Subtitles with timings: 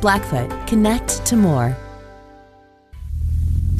[0.00, 1.76] Blackfoot, connect to more.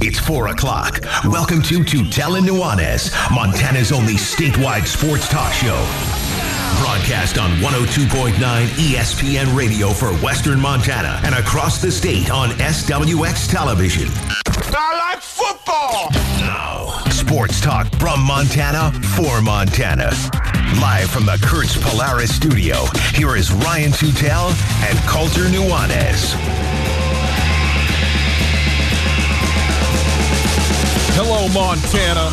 [0.01, 1.01] It's 4 o'clock.
[1.25, 5.77] Welcome to Tutela Nuanez, Montana's only statewide sports talk show.
[6.81, 14.09] Broadcast on 102.9 ESPN radio for Western Montana and across the state on SWX television.
[14.49, 16.11] I like football.
[16.41, 20.11] Now, sports talk from Montana for Montana.
[20.81, 24.51] Live from the Kurtz Polaris studio, here is Ryan Tutel
[24.85, 26.35] and Colter Nuanez.
[31.15, 32.31] Hello, Montana.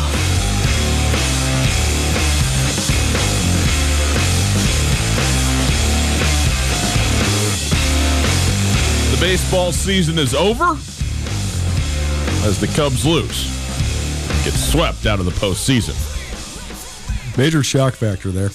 [9.10, 10.78] The baseball season is over
[12.46, 13.44] as the Cubs lose.
[14.44, 16.13] Get swept out of the postseason.
[17.36, 18.50] Major shock factor there.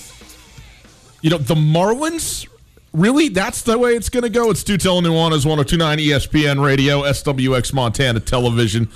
[1.21, 2.47] You know, the Marlins,
[2.93, 3.27] really?
[3.27, 4.51] That's the way it's going to go?
[4.51, 8.89] It's Stu Tell Nuanez, 1029 ESPN Radio, SWX Montana Television.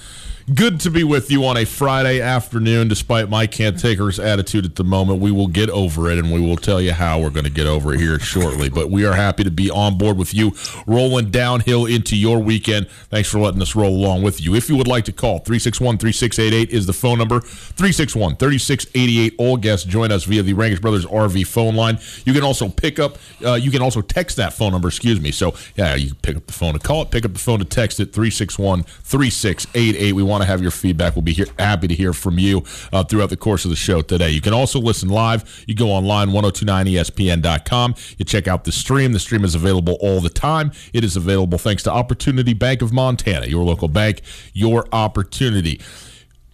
[0.52, 4.84] Good to be with you on a Friday afternoon, despite my cantankerous attitude at the
[4.84, 5.22] moment.
[5.22, 7.66] We will get over it, and we will tell you how we're going to get
[7.66, 8.68] over it here shortly.
[8.68, 10.52] But we are happy to be on board with you,
[10.86, 12.90] rolling downhill into your weekend.
[13.10, 14.54] Thanks for letting us roll along with you.
[14.54, 17.40] If you would like to call, 361 3688 is the phone number.
[17.40, 19.36] 361 3688.
[19.38, 22.00] All guests join us via the Rankish Brothers RV phone line.
[22.26, 25.32] You can also pick up, uh, you can also text that phone number, excuse me.
[25.32, 27.60] So, yeah, you can pick up the phone to call it, pick up the phone
[27.60, 30.12] to text it, 361 3688.
[30.12, 31.16] We want to have your feedback.
[31.16, 34.02] We'll be here, happy to hear from you uh, throughout the course of the show
[34.02, 34.30] today.
[34.30, 35.64] You can also listen live.
[35.68, 37.96] You go online, 1029ESPN.com.
[38.18, 39.14] You check out the stream.
[39.14, 40.72] The stream is available all the time.
[40.94, 44.22] It is available thanks to Opportunity Bank of Montana, your local bank,
[44.54, 45.80] your opportunity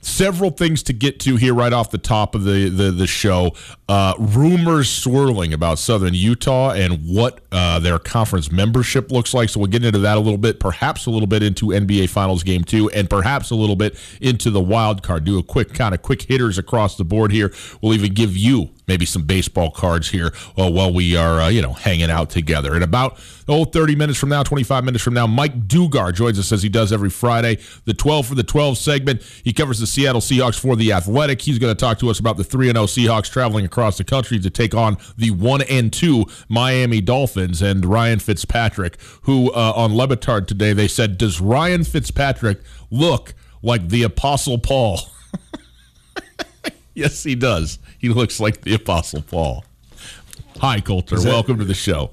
[0.01, 3.53] several things to get to here right off the top of the the, the show.
[3.87, 9.49] Uh, rumors swirling about Southern Utah and what uh, their conference membership looks like.
[9.49, 12.43] So we'll get into that a little bit, perhaps a little bit into NBA Finals
[12.43, 15.23] Game Two, and perhaps a little bit into the wild card.
[15.23, 17.53] Do a quick kind of quick hitters across the board here.
[17.81, 21.61] We'll even give you maybe some baseball cards here uh, while we are, uh, you
[21.61, 22.75] know, hanging out together.
[22.75, 23.17] In about,
[23.47, 26.69] oh, 30 minutes from now, 25 minutes from now, Mike Dugar joins us as he
[26.69, 29.21] does every Friday, the 12 for the 12 segment.
[29.43, 31.41] He covers the Seattle Seahawks for The Athletic.
[31.41, 34.39] He's going to talk to us about the 3 0 Seahawks traveling across the country
[34.39, 39.95] to take on the 1 and 2 Miami Dolphins and Ryan Fitzpatrick, who uh, on
[39.95, 42.59] Le Batard today, they said, Does Ryan Fitzpatrick
[42.89, 44.99] look like the Apostle Paul?
[46.99, 47.79] yes, he does.
[47.97, 49.63] He looks like the Apostle Paul.
[50.57, 51.15] Hi, Colter.
[51.17, 52.11] Welcome to the show.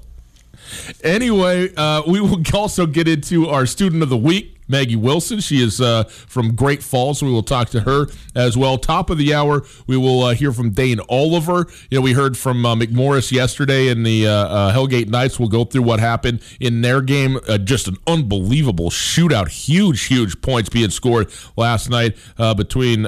[1.03, 4.56] Anyway, uh, we will also get into our student of the week.
[4.67, 5.39] Maggie Wilson.
[5.39, 7.21] She is uh, from Great Falls.
[7.21, 8.77] We will talk to her as well.
[8.77, 11.67] Top of the hour, we will uh, hear from Dane Oliver.
[11.89, 15.39] You know, we heard from uh, McMorris yesterday in the uh, uh, Hellgate Knights.
[15.39, 17.39] We'll go through what happened in their game.
[17.47, 19.49] Uh, just an unbelievable shootout.
[19.49, 23.07] Huge, huge points being scored last night between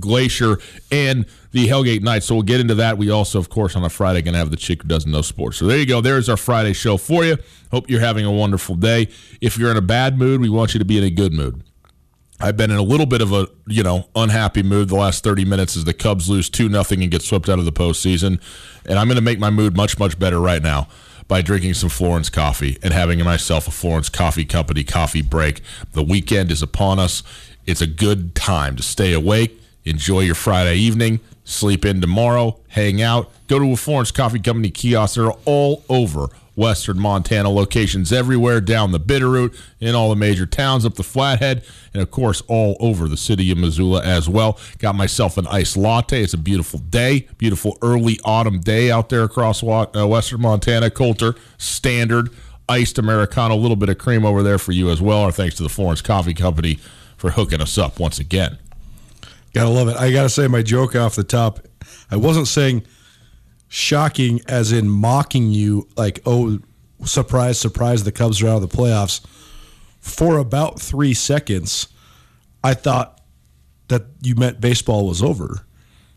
[0.00, 0.58] Glacier
[0.90, 2.26] and the Hellgate Knights.
[2.26, 2.98] So we'll get into that.
[2.98, 5.22] We also, of course, on a Friday going to have the chick who doesn't know
[5.22, 5.58] sports.
[5.58, 6.00] So there you go.
[6.00, 7.36] There's our Friday show for you.
[7.72, 9.08] Hope you're having a wonderful day.
[9.40, 11.62] If you're in a bad mood, we want you to be in a good mood.
[12.38, 15.46] I've been in a little bit of a you know unhappy mood the last 30
[15.46, 18.40] minutes as the Cubs lose two nothing and get swept out of the postseason,
[18.84, 20.86] and I'm going to make my mood much much better right now
[21.28, 25.62] by drinking some Florence coffee and having myself a Florence Coffee Company coffee break.
[25.92, 27.22] The weekend is upon us.
[27.64, 33.00] It's a good time to stay awake, enjoy your Friday evening, sleep in tomorrow, hang
[33.00, 35.14] out, go to a Florence Coffee Company kiosk.
[35.14, 40.84] They're all over Western Montana, locations everywhere down the Bitterroot, in all the major towns,
[40.84, 41.64] up the Flathead,
[41.94, 44.58] and of course all over the city of Missoula as well.
[44.78, 46.22] Got myself an iced latte.
[46.22, 50.90] It's a beautiful day, beautiful early autumn day out there across uh, Western Montana.
[50.90, 52.30] Colter, standard,
[52.68, 55.22] iced Americano, a little bit of cream over there for you as well.
[55.22, 56.78] Our thanks to the Florence Coffee Company
[57.16, 58.58] for hooking us up once again.
[59.54, 59.96] Gotta love it.
[59.96, 61.60] I gotta say my joke off the top.
[62.10, 62.84] I wasn't saying
[63.72, 66.58] shocking as in mocking you, like, oh,
[67.06, 69.24] surprise, surprise, the Cubs are out of the playoffs.
[69.98, 71.88] For about three seconds,
[72.62, 73.22] I thought
[73.88, 75.64] that you meant baseball was over,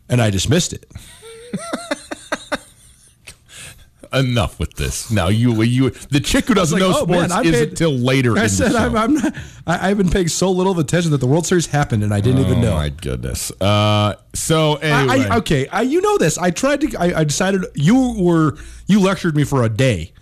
[0.06, 0.84] and I dismissed it.
[4.12, 5.10] Enough with this.
[5.10, 8.36] Now you you the chick who doesn't like, know oh, sports man, isn't till later.
[8.38, 9.34] I said I'm, I'm, not.
[9.66, 12.20] I, have been paying so little of attention that the World Series happened and I
[12.20, 12.74] didn't oh, even know.
[12.74, 13.50] My goodness.
[13.60, 16.38] Uh, so anyway, I, I, okay, I, you know this.
[16.38, 16.96] I tried to.
[16.98, 18.56] I, decided you were
[18.86, 20.12] you lectured me for a day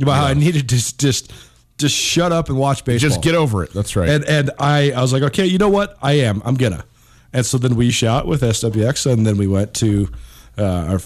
[0.00, 0.16] about yeah.
[0.18, 1.32] how I needed to just just
[1.78, 3.10] just shut up and watch baseball.
[3.10, 3.72] Just get over it.
[3.72, 4.08] That's right.
[4.08, 5.96] And and I I was like, okay, you know what?
[6.02, 6.42] I am.
[6.44, 6.84] I'm gonna.
[7.32, 10.08] And so then we shot with SWX, and then we went to
[10.56, 10.98] uh, our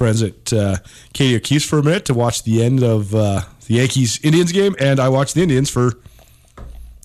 [0.00, 0.78] friends at uh,
[1.12, 4.74] Katie O'Keefe's for a minute to watch the end of uh, the Yankees Indians game,
[4.80, 5.92] and I watched the Indians for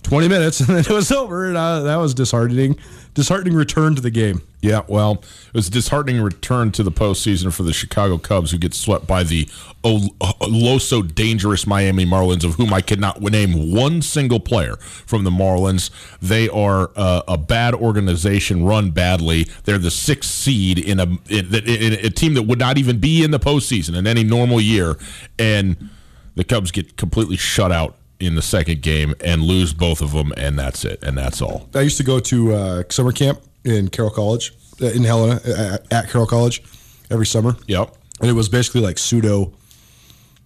[0.06, 2.78] 20 minutes, and then it was over, and uh, that was disheartening.
[3.14, 4.42] Disheartening return to the game.
[4.60, 8.58] Yeah, well, it was a disheartening return to the postseason for the Chicago Cubs, who
[8.58, 9.48] get swept by the
[9.82, 15.24] oh, oh, so dangerous Miami Marlins, of whom I cannot name one single player from
[15.24, 15.90] the Marlins.
[16.20, 19.44] They are uh, a bad organization, run badly.
[19.64, 23.24] They're the sixth seed in a in, in a team that would not even be
[23.24, 24.96] in the postseason in any normal year,
[25.38, 25.90] and
[26.34, 30.32] the Cubs get completely shut out in the second game and lose both of them,
[30.36, 31.68] and that's it, and that's all.
[31.74, 35.78] I used to go to uh, summer camp in Carroll College, uh, in Helena, uh,
[35.90, 36.62] at Carroll College,
[37.10, 37.56] every summer.
[37.66, 37.94] Yep.
[38.20, 39.52] And it was basically like pseudo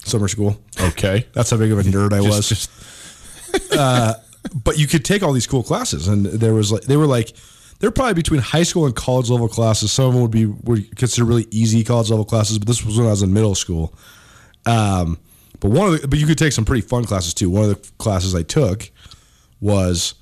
[0.05, 0.61] summer school.
[0.81, 1.27] Okay.
[1.33, 2.49] That's how big of a nerd I was.
[2.49, 2.71] Just,
[3.73, 4.15] uh,
[4.55, 7.33] but you could take all these cool classes, and there was like they were like
[7.79, 9.93] they're probably between high school and college level classes.
[9.93, 12.99] Some of them would be would consider really easy college level classes, but this was
[12.99, 13.95] when I was in middle school.
[14.67, 15.19] Um,
[15.61, 17.51] but one of the, but you could take some pretty fun classes too.
[17.51, 18.91] One of the classes I took
[19.61, 20.15] was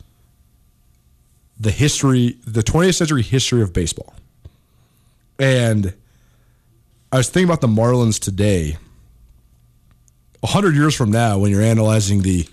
[1.59, 4.15] the history, the 20th century history of baseball.
[5.39, 5.95] And
[7.13, 8.77] I was thinking about the Marlins today.
[10.41, 12.47] 100 years from now, when you're analyzing the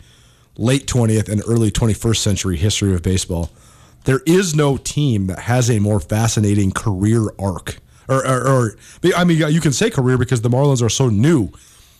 [0.57, 3.51] late 20th and early 21st century history of baseball,
[4.05, 7.77] there is no team that has a more fascinating career arc.
[8.07, 8.77] Or, or, or
[9.15, 11.51] I mean, you can say career because the Marlins are so new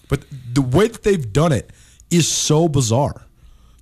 [0.10, 0.24] but
[0.54, 1.72] the way that they've done it
[2.12, 3.22] is so bizarre.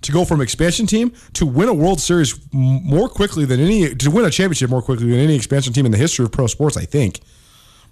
[0.03, 4.11] To go from expansion team to win a World Series more quickly than any, to
[4.11, 6.75] win a championship more quickly than any expansion team in the history of pro sports,
[6.75, 7.21] I think.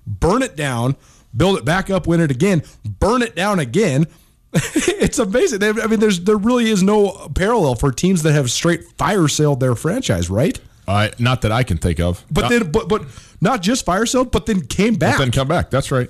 [0.05, 0.97] Burn it down,
[1.35, 4.07] build it back up, win it again, burn it down again.
[4.53, 5.63] it's amazing.
[5.63, 9.61] I mean, there's there really is no parallel for teams that have straight fire sailed
[9.61, 10.59] their franchise, right?
[10.89, 12.25] Uh, not that I can think of.
[12.29, 13.05] But not, then, but but
[13.39, 15.17] not just fire sailed, but then came back.
[15.17, 15.69] then come back.
[15.69, 16.09] That's right.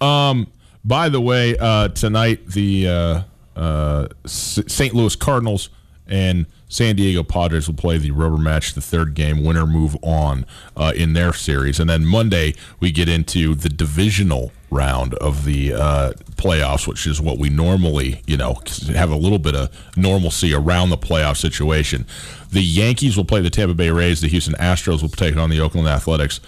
[0.00, 0.46] Um,
[0.84, 3.22] by the way, uh, tonight the uh,
[3.56, 4.94] uh, St.
[4.94, 5.70] Louis Cardinals
[6.06, 10.46] and San Diego Padres will play the rubber match, the third game, winner move on
[10.74, 11.78] uh, in their series.
[11.78, 17.20] And then Monday, we get into the divisional round of the uh, playoffs, which is
[17.20, 18.58] what we normally, you know,
[18.94, 22.06] have a little bit of normalcy around the playoff situation.
[22.50, 24.22] The Yankees will play the Tampa Bay Rays.
[24.22, 26.40] The Houston Astros will take on the Oakland Athletics.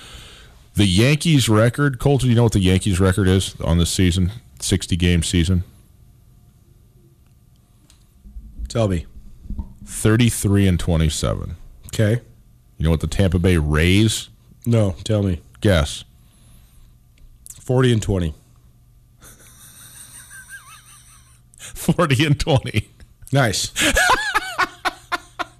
[0.75, 4.33] The Yankees record, Colton, you know what the Yankees record is on this season?
[4.61, 5.62] 60 game season?
[8.69, 9.07] Tell me.
[9.85, 11.54] 33 and 27.
[11.87, 12.21] Okay.
[12.76, 14.31] You know what the Tampa Bay Rays?
[14.66, 15.40] No, tell me.
[15.61, 16.02] Guess.
[17.61, 18.35] 40 and 20.
[21.59, 22.88] 40 and 20.
[23.33, 23.71] Nice.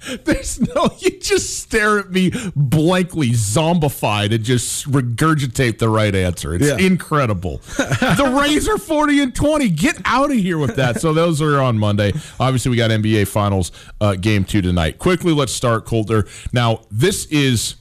[0.25, 6.55] There's no, you just stare at me blankly, zombified, and just regurgitate the right answer.
[6.55, 6.79] It's Yeah.
[6.79, 7.59] incredible.
[7.79, 9.69] the Rays are 40 and 20.
[9.71, 11.01] Get out of here with that.
[11.01, 12.13] So those are on Monday.
[12.39, 14.99] Obviously, we got NBA Finals uh, game two tonight.
[14.99, 16.27] Quickly, let's start, Colter.
[16.53, 17.77] Now, this is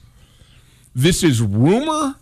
[0.94, 2.14] this is rumor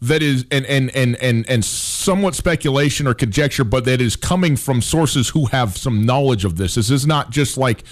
[0.00, 4.56] that is and and and and and somewhat speculation or conjecture, but that is coming
[4.56, 6.76] from sources who have some knowledge of this.
[6.76, 7.82] This is not just like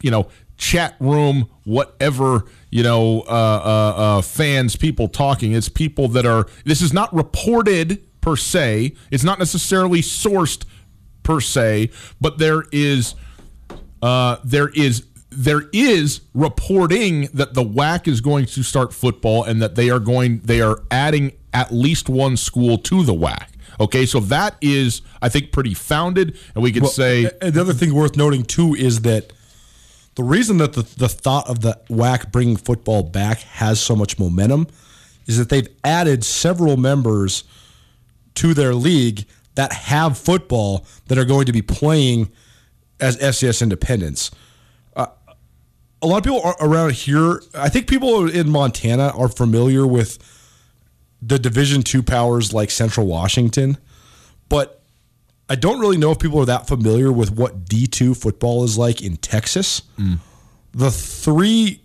[0.00, 0.28] you know
[0.62, 5.52] chat room whatever you know uh, uh, uh, fans people talking.
[5.52, 6.46] It's people that are.
[6.64, 8.94] This is not reported per se.
[9.10, 10.64] It's not necessarily sourced
[11.24, 11.90] per se,
[12.20, 13.16] but there is
[14.00, 19.60] uh, there is there is reporting that the WAC is going to start football and
[19.60, 23.48] that they are going they are adding at least one school to the WAC.
[23.80, 27.92] Okay, so that is I think pretty founded, and we could say the other thing
[27.92, 29.32] worth noting too is that
[30.14, 34.18] the reason that the, the thought of the WAC bringing football back has so much
[34.18, 34.66] momentum
[35.26, 37.44] is that they've added several members
[38.34, 42.30] to their league that have football that are going to be playing
[43.00, 44.30] as FCS independents.
[44.96, 45.06] Uh,
[46.00, 50.18] a lot of people around here, I think people in Montana are familiar with
[51.20, 53.78] the Division two powers like Central Washington,
[54.48, 54.81] but
[55.48, 59.02] I don't really know if people are that familiar with what D2 football is like
[59.02, 59.82] in Texas.
[59.98, 60.18] Mm.
[60.72, 61.80] The three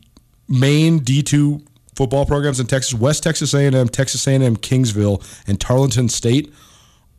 [0.47, 6.53] main D2 football programs in Texas, West Texas A&M, Texas A&M Kingsville, and Tarleton State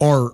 [0.00, 0.33] are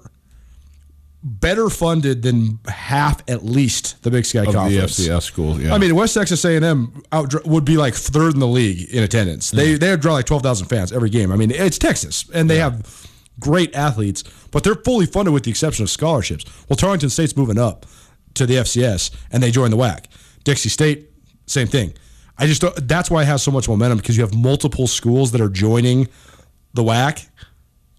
[1.24, 5.00] better funded than half at least the Big Sky of the Conference.
[5.00, 5.58] FCS school.
[5.58, 9.02] Yeah, I mean, West Texas A&M out, would be like third in the league in
[9.02, 9.50] attendance.
[9.50, 9.80] They mm.
[9.80, 11.32] they draw like twelve thousand fans every game.
[11.32, 13.03] I mean, it's Texas, and they have
[13.40, 16.44] great athletes, but they're fully funded with the exception of scholarships.
[16.68, 17.86] Well, Tarleton State's moving up
[18.34, 20.06] to the FCS, and they join the WAC.
[20.44, 21.10] Dixie State,
[21.46, 21.94] same thing.
[22.36, 25.32] I just don't, that's why it has so much momentum because you have multiple schools
[25.32, 26.08] that are joining
[26.74, 27.26] the WAC.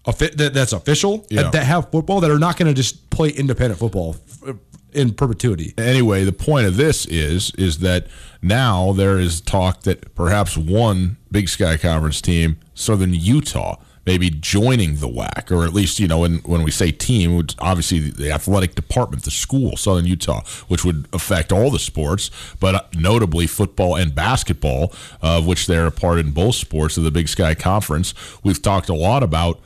[0.04, 1.50] that's official Yeah.
[1.50, 4.16] that have football that are not going to just play independent football
[4.46, 4.54] f-
[4.92, 5.74] in perpetuity.
[5.78, 8.06] anyway, the point of this is is that
[8.42, 14.30] now there is talk that perhaps one Big Sky Conference team, Southern Utah, may be
[14.30, 18.10] joining the WAC, or at least you know, when when we say team, it's obviously
[18.10, 23.46] the athletic department, the school, Southern Utah, which would affect all the sports, but notably
[23.46, 27.54] football and basketball, of which they're a part in both sports of the Big Sky
[27.54, 28.14] Conference.
[28.42, 29.60] We've talked a lot about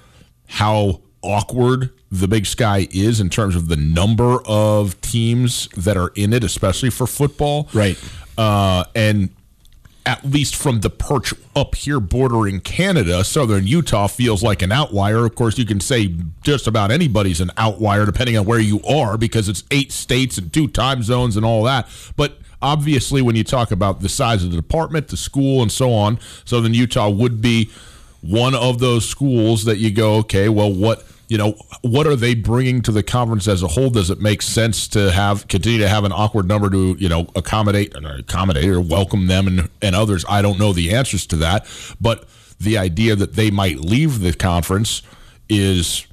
[0.49, 6.13] how awkward the Big Sky is in terms of the number of teams that are
[6.17, 7.69] in it, especially for football.
[7.73, 7.99] Right.
[8.37, 9.31] Uh, and
[10.07, 15.25] at least from the perch up here bordering Canada, southern Utah feels like an outlier.
[15.27, 19.19] Of course, you can say just about anybody's an outlier depending on where you are
[19.19, 21.89] because it's eight states and two time zones and all that.
[22.17, 25.93] But obviously, when you talk about the size of the department, the school, and so
[25.93, 27.71] on, southern Utah would be
[28.23, 32.35] one of those schools that you go, okay, well, what you know, what are they
[32.35, 33.89] bringing to the conference as a whole?
[33.89, 37.29] Does it make sense to have continue to have an awkward number to you know
[37.37, 40.25] accommodate and accommodate or welcome them and and others?
[40.29, 41.69] I don't know the answers to that,
[42.01, 45.03] but the idea that they might leave the conference
[45.49, 46.05] is,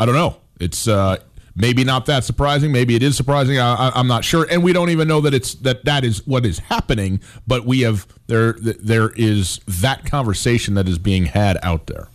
[0.00, 0.36] I don't know.
[0.58, 1.18] It's uh,
[1.54, 2.72] maybe not that surprising.
[2.72, 3.60] Maybe it is surprising.
[3.60, 6.44] I, I'm not sure, and we don't even know that it's that that is what
[6.44, 7.20] is happening.
[7.46, 12.08] But we have there there is that conversation that is being had out there.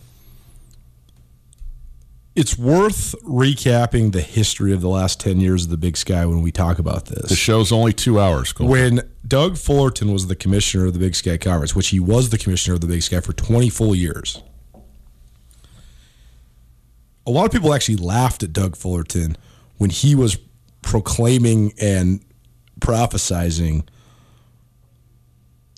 [2.38, 6.40] It's worth recapping the history of the last 10 years of the Big Sky when
[6.40, 7.30] we talk about this.
[7.30, 8.52] The show's only two hours.
[8.52, 8.68] Cole.
[8.68, 12.38] When Doug Fullerton was the commissioner of the Big Sky Conference, which he was the
[12.38, 14.40] commissioner of the Big Sky for 20 full years,
[17.26, 19.36] a lot of people actually laughed at Doug Fullerton
[19.78, 20.38] when he was
[20.80, 22.24] proclaiming and
[22.78, 23.82] prophesizing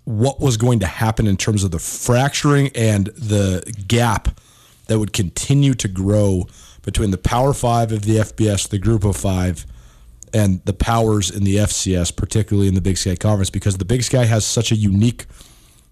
[0.05, 4.39] what was going to happen in terms of the fracturing and the gap
[4.91, 6.49] that would continue to grow
[6.83, 9.65] between the Power Five of the FBS, the Group of Five,
[10.35, 14.03] and the powers in the FCS, particularly in the Big Sky Conference, because the Big
[14.03, 15.27] Sky has such a unique,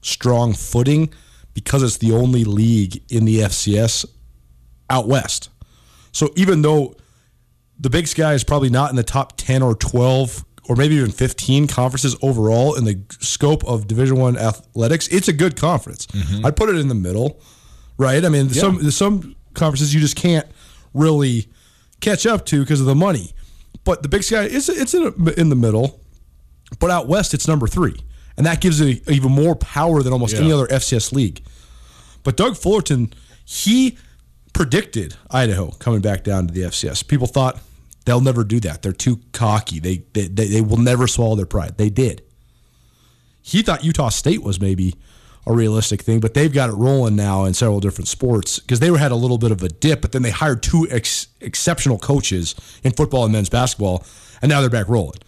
[0.02, 1.10] strong footing
[1.54, 4.04] because it's the only league in the FCS
[4.90, 5.48] out west.
[6.10, 6.96] So even though
[7.78, 11.12] the Big Sky is probably not in the top 10 or 12 or maybe even
[11.12, 16.06] 15 conferences overall in the scope of Division 1 athletics, it's a good conference.
[16.06, 16.44] Mm-hmm.
[16.44, 17.40] I'd put it in the middle,
[17.98, 18.24] right?
[18.24, 20.46] I mean, some some conferences you just can't
[20.94, 21.48] really
[22.00, 23.32] catch up to because of the money.
[23.84, 26.00] But the Big Sky it's it's in, in the middle,
[26.78, 27.94] but out west it's number 3.
[28.36, 31.42] And that gives it even more power than almost any other FCS league.
[32.22, 33.12] But Doug Fullerton,
[33.44, 33.98] he
[34.52, 37.06] predicted Idaho coming back down to the FCS.
[37.06, 37.58] People thought
[38.04, 38.82] they'll never do that.
[38.82, 39.80] They're too cocky.
[39.80, 41.78] They they, they, they will never swallow their pride.
[41.78, 42.22] They did.
[43.42, 44.94] he thought Utah State was maybe
[45.48, 48.88] a realistic thing, but they've got it rolling now in several different sports because they
[48.96, 52.54] had a little bit of a dip, but then they hired two ex- exceptional coaches
[52.84, 54.04] in football and men's basketball,
[54.42, 55.18] and now they're back rolling.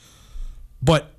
[0.83, 1.15] But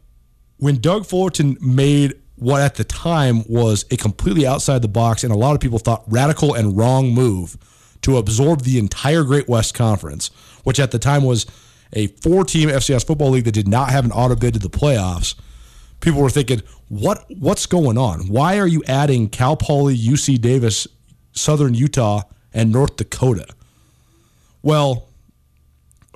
[0.58, 5.34] when Doug Fullerton made what at the time was a completely outside the box and
[5.34, 7.58] a lot of people thought radical and wrong move
[8.02, 10.30] to absorb the entire Great West Conference,
[10.64, 11.46] which at the time was
[11.94, 14.70] a four team FCS football league that did not have an auto bid to the
[14.70, 15.36] playoffs.
[16.02, 18.28] People were thinking, what what's going on?
[18.28, 20.88] Why are you adding Cal Poly, UC Davis,
[21.32, 23.48] Southern Utah, and North Dakota?
[24.62, 25.08] Well,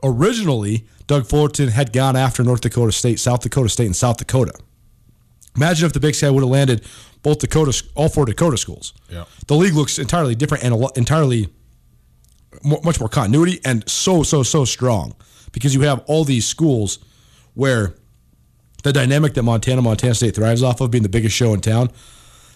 [0.04, 4.54] originally, Doug Fullerton had gone after North Dakota State, South Dakota State, and South Dakota.
[5.56, 6.84] Imagine if the Big Sky would have landed
[7.24, 8.94] both Dakota, all four Dakota schools.
[9.10, 9.25] Yeah.
[9.48, 11.50] The league looks entirely different and a lot, entirely
[12.63, 15.13] much more continuity and so so so strong
[15.51, 17.00] because you have all these schools
[17.54, 17.96] where
[18.86, 21.89] the dynamic that Montana Montana State thrives off of being the biggest show in town.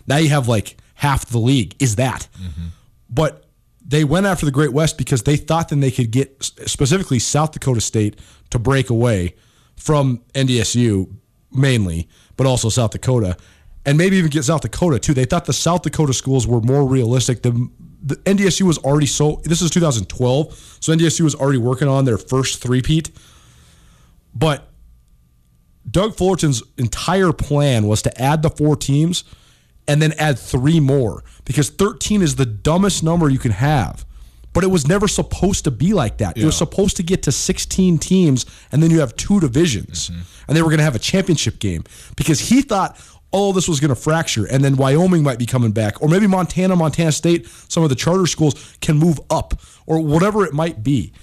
[0.07, 2.27] Now you have like half the league is that.
[2.39, 2.67] Mm-hmm.
[3.09, 3.45] But
[3.83, 7.51] they went after the Great West because they thought then they could get specifically South
[7.51, 8.19] Dakota State
[8.51, 9.33] to break away
[9.75, 11.11] from NDSU
[11.51, 12.07] mainly,
[12.37, 13.35] but also South Dakota,
[13.83, 15.15] and maybe even get South Dakota too.
[15.15, 17.41] They thought the South Dakota schools were more realistic.
[17.41, 17.69] The,
[18.03, 19.41] the NDSU was already so.
[19.45, 23.09] This is 2012, so NDSU was already working on their first three-peat.
[24.35, 24.68] But
[25.89, 29.23] Doug Fullerton's entire plan was to add the four teams
[29.87, 34.05] and then add three more because 13 is the dumbest number you can have.
[34.51, 36.37] But it was never supposed to be like that.
[36.37, 40.09] It was supposed to get to 16 teams and then you have two divisions.
[40.09, 40.21] Mm-hmm.
[40.47, 41.83] And they were going to have a championship game
[42.15, 42.99] because he thought
[43.31, 46.25] all this was going to fracture and then Wyoming might be coming back or maybe
[46.25, 50.83] Montana, Montana State, some of the charter schools can move up or whatever it might
[50.83, 51.13] be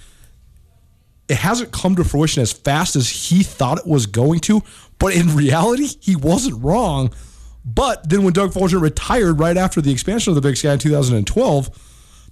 [1.28, 4.62] it hasn't come to fruition as fast as he thought it was going to.
[4.98, 7.12] But in reality, he wasn't wrong.
[7.64, 10.78] But then when Doug Fulton retired right after the expansion of the Big Sky in
[10.78, 11.70] 2012,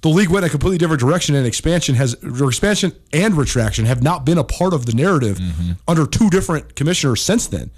[0.02, 4.02] the league went a completely different direction, and expansion has or expansion and retraction have
[4.02, 5.72] not been a part of the narrative mm-hmm.
[5.88, 7.70] under two different commissioners since then.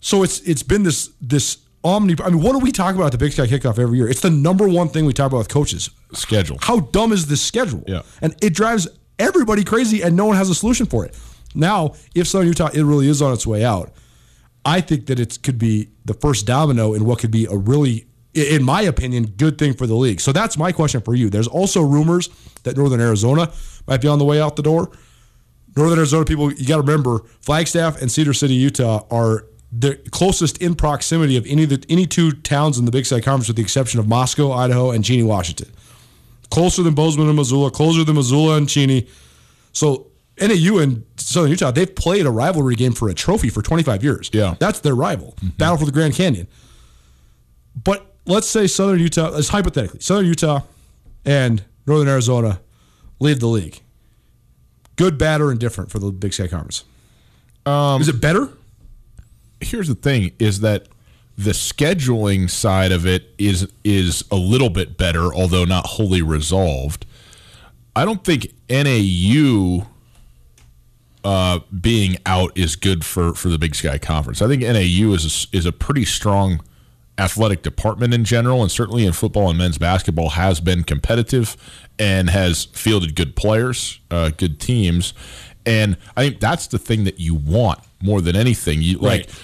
[0.00, 2.16] So it's it's been this this omni.
[2.22, 4.08] I mean, what do we talk about at the Big Sky kickoff every year?
[4.08, 6.58] It's the number one thing we talk about with coaches Schedule.
[6.60, 7.84] how dumb is this schedule?
[7.86, 8.02] Yeah.
[8.20, 11.18] And it drives everybody crazy and no one has a solution for it.
[11.54, 13.92] Now, if Southern Utah it really is on its way out,
[14.64, 18.06] I think that it could be the first domino in what could be a really
[18.36, 20.20] in my opinion, good thing for the league.
[20.20, 21.30] So that's my question for you.
[21.30, 22.28] There's also rumors
[22.64, 23.50] that Northern Arizona
[23.86, 24.90] might be on the way out the door.
[25.74, 30.60] Northern Arizona people, you got to remember, Flagstaff and Cedar City, Utah, are the closest
[30.60, 33.56] in proximity of any of the any two towns in the Big Sky Conference, with
[33.56, 35.70] the exception of Moscow, Idaho, and Cheney, Washington.
[36.50, 39.08] Closer than Bozeman and Missoula, closer than Missoula and Cheney.
[39.72, 40.06] So
[40.40, 44.30] NAU and Southern Utah, they've played a rivalry game for a trophy for 25 years.
[44.32, 44.54] Yeah.
[44.58, 45.36] that's their rival.
[45.58, 46.46] Battle for the Grand Canyon.
[47.82, 50.60] But let's say Southern Utah, let's hypothetically, Southern Utah
[51.24, 52.60] and Northern Arizona
[53.18, 53.80] lead the league.
[54.96, 56.84] Good, bad, or indifferent for the Big Sky Conference?
[57.66, 58.50] Um, Is it better?
[59.60, 60.86] here's the thing is that
[61.38, 67.04] the scheduling side of it is is a little bit better although not wholly resolved.
[67.94, 69.86] I don't think nau
[71.24, 74.40] uh, being out is good for for the big sky conference.
[74.40, 76.62] I think nau is a, is a pretty strong
[77.18, 81.56] athletic department in general and certainly in football and men's basketball has been competitive
[81.98, 85.12] and has fielded good players uh, good teams.
[85.66, 88.82] And i think that's the thing that you want more than anything.
[88.82, 89.42] You like Right.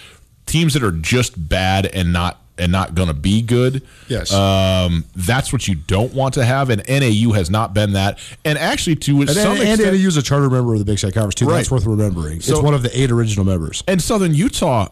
[0.52, 3.82] Teams that are just bad and not and not going to be good.
[4.08, 4.30] Yes.
[4.30, 8.18] Um, that's what you don't want to have, and NAU has not been that.
[8.44, 10.98] And actually, to And, some and, and NAU is a charter member of the Big
[10.98, 11.46] Sky Conference too.
[11.46, 12.40] That's worth remembering.
[12.42, 13.82] So- it's one of the eight original members.
[13.88, 14.88] and Southern Utah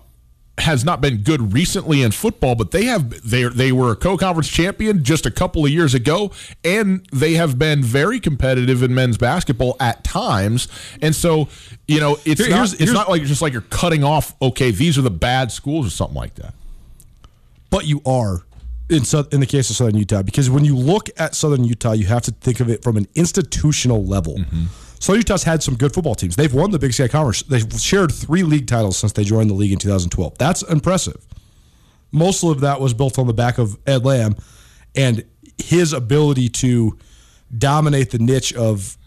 [0.61, 4.49] has not been good recently in football, but they have they they were a co-conference
[4.49, 6.31] champion just a couple of years ago,
[6.65, 10.69] and they have been very competitive in men's basketball at times.
[11.03, 11.49] And so,
[11.89, 14.35] you know, it's Here- not here's- it's here's- not like just like you're cutting off.
[14.41, 16.55] Okay, these are the bad schools or something like that.
[17.71, 18.43] but you are
[18.89, 22.07] in in the case of Southern Utah because when you look at Southern Utah, you
[22.07, 24.39] have to think of it from an institutional level.
[24.39, 24.65] Mm-hmm.
[25.01, 26.37] Southern Utah's had some good football teams.
[26.37, 27.43] They've won the Big Sky Conference.
[27.43, 30.39] They've shared three league titles since they joined the league in 2012.
[30.39, 31.27] That's impressive.
[32.13, 34.37] Most of that was built on the back of Ed Lamb
[34.95, 35.25] and
[35.57, 36.99] his ability to
[37.57, 38.99] dominate the niche of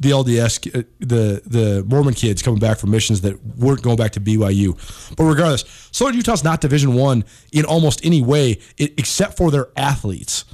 [0.00, 4.12] the LDS, uh, the the Mormon kids coming back from missions that weren't going back
[4.12, 4.76] to BYU.
[5.16, 10.44] But regardless, Southern Utah's not Division One in almost any way, except for their athletes.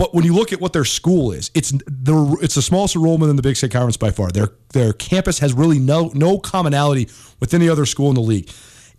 [0.00, 3.28] But when you look at what their school is, it's the it's the smallest enrollment
[3.28, 4.30] in the Big Sky Conference by far.
[4.30, 8.50] Their their campus has really no no commonality with any other school in the league.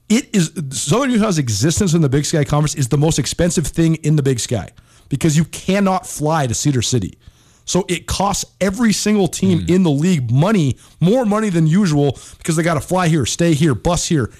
[0.09, 3.95] it is Southern Utah's existence in the Big Sky Conference is the most expensive thing
[3.95, 4.69] in the Big Sky
[5.09, 7.17] because you cannot fly to Cedar City.
[7.65, 9.73] So it costs every single team hmm.
[9.73, 13.55] in the league money, more money than usual, because they got to fly here, stay
[13.55, 14.31] here, bus here.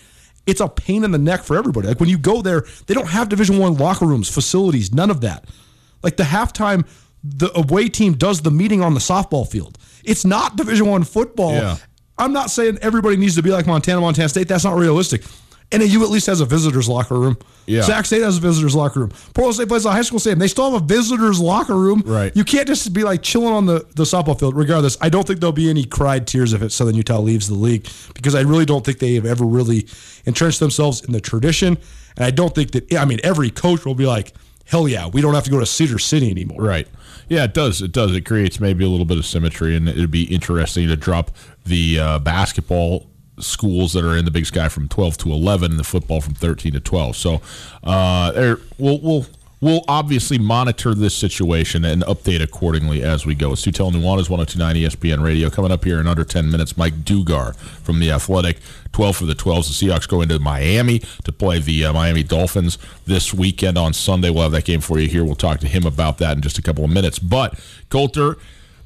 [0.45, 1.87] It's a pain in the neck for everybody.
[1.87, 5.21] Like when you go there, they don't have Division One locker rooms, facilities, none of
[5.21, 5.45] that.
[6.03, 6.87] Like the halftime,
[7.23, 9.77] the away team does the meeting on the softball field.
[10.03, 11.53] It's not Division One football.
[11.53, 11.77] Yeah.
[12.17, 14.47] I'm not saying everybody needs to be like Montana, Montana State.
[14.47, 15.23] That's not realistic.
[15.73, 17.37] And you at least has a visitors locker room.
[17.65, 17.81] Yeah.
[17.81, 19.11] Sac State has a visitors locker room.
[19.33, 20.39] Portland State plays a high school stadium.
[20.39, 22.03] They still have a visitors locker room.
[22.05, 22.35] Right.
[22.35, 24.55] You can't just be like chilling on the, the softball field.
[24.55, 27.87] Regardless, I don't think there'll be any cried tears if Southern Utah leaves the league
[28.13, 29.87] because I really don't think they have ever really
[30.25, 31.77] entrenched themselves in the tradition.
[32.17, 34.33] And I don't think that I mean every coach will be like,
[34.71, 36.61] hell yeah, we don't have to go to Cedar City anymore.
[36.61, 36.87] Right.
[37.27, 37.81] Yeah, it does.
[37.81, 38.15] It does.
[38.15, 41.31] It creates maybe a little bit of symmetry, and it'd be interesting to drop
[41.65, 43.07] the uh, basketball
[43.39, 46.33] schools that are in the Big Sky from 12 to 11, and the football from
[46.33, 47.15] 13 to 12.
[47.15, 47.41] So,
[47.83, 49.25] uh, there, we'll we'll
[49.61, 53.53] we'll obviously monitor this situation and update accordingly as we go.
[53.53, 55.49] It's Tutel Nuanez, 1029 ESPN Radio.
[55.49, 58.57] Coming up here in under 10 minutes, Mike Dugar from The Athletic.
[58.91, 59.79] 12 for the 12s.
[59.79, 64.29] The Seahawks go into Miami to play the uh, Miami Dolphins this weekend on Sunday.
[64.29, 65.23] We'll have that game for you here.
[65.23, 67.17] We'll talk to him about that in just a couple of minutes.
[67.17, 67.57] But,
[67.89, 68.37] Colter,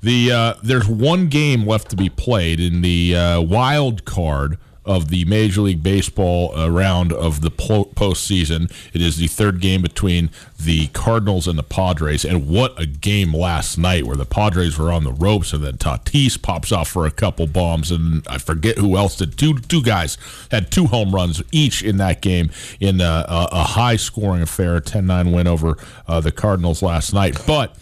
[0.02, 5.10] the uh, there's one game left to be played in the uh, wild card of
[5.10, 8.72] the Major League Baseball uh, round of the po- postseason.
[8.94, 13.34] It is the third game between the Cardinals and the Padres, and what a game
[13.34, 17.06] last night where the Padres were on the ropes, and then Tatis pops off for
[17.06, 19.38] a couple bombs, and I forget who else did.
[19.38, 20.18] Two two guys
[20.52, 24.80] had two home runs each in that game in a, a, a high scoring affair,
[24.80, 27.76] 10-9 win over uh, the Cardinals last night, but.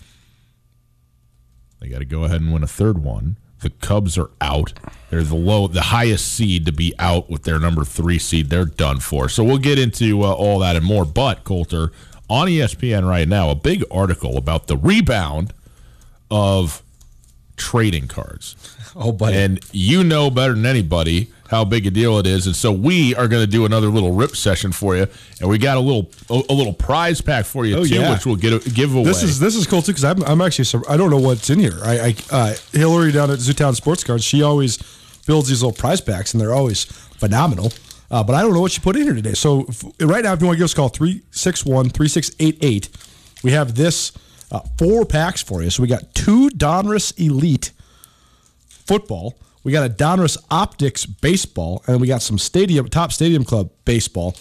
[1.79, 3.35] They got to go ahead and win a third one.
[3.63, 4.73] The Cubs are out.
[5.09, 8.49] They're the low, the highest seed to be out with their number three seed.
[8.49, 9.29] They're done for.
[9.29, 11.05] So we'll get into uh, all that and more.
[11.05, 11.91] But Colter
[12.29, 15.53] on ESPN right now, a big article about the rebound
[16.29, 16.83] of
[17.55, 18.55] trading cards.
[18.95, 19.37] Oh, buddy.
[19.37, 23.13] And you know better than anybody how big a deal it is, and so we
[23.15, 25.05] are going to do another little rip session for you,
[25.39, 28.11] and we got a little a, little prize pack for you Oh, too, yeah.
[28.11, 29.03] which we'll get a, give away.
[29.03, 31.59] This is this is cool too because I'm, I'm actually I don't know what's in
[31.59, 31.77] here.
[31.83, 34.79] I, I uh, Hillary down at Zootown Sports Cards she always
[35.27, 37.71] builds these little prize packs and they're always phenomenal.
[38.09, 39.33] Uh, but I don't know what she put in here today.
[39.33, 42.89] So if, right now, if you want to give us a call 361-3688,
[43.43, 44.11] we have this
[44.51, 45.69] uh, four packs for you.
[45.69, 47.71] So we got two Donruss Elite
[48.67, 49.37] football.
[49.63, 54.35] We got a Donruss Optics baseball, and we got some stadium top stadium club baseball.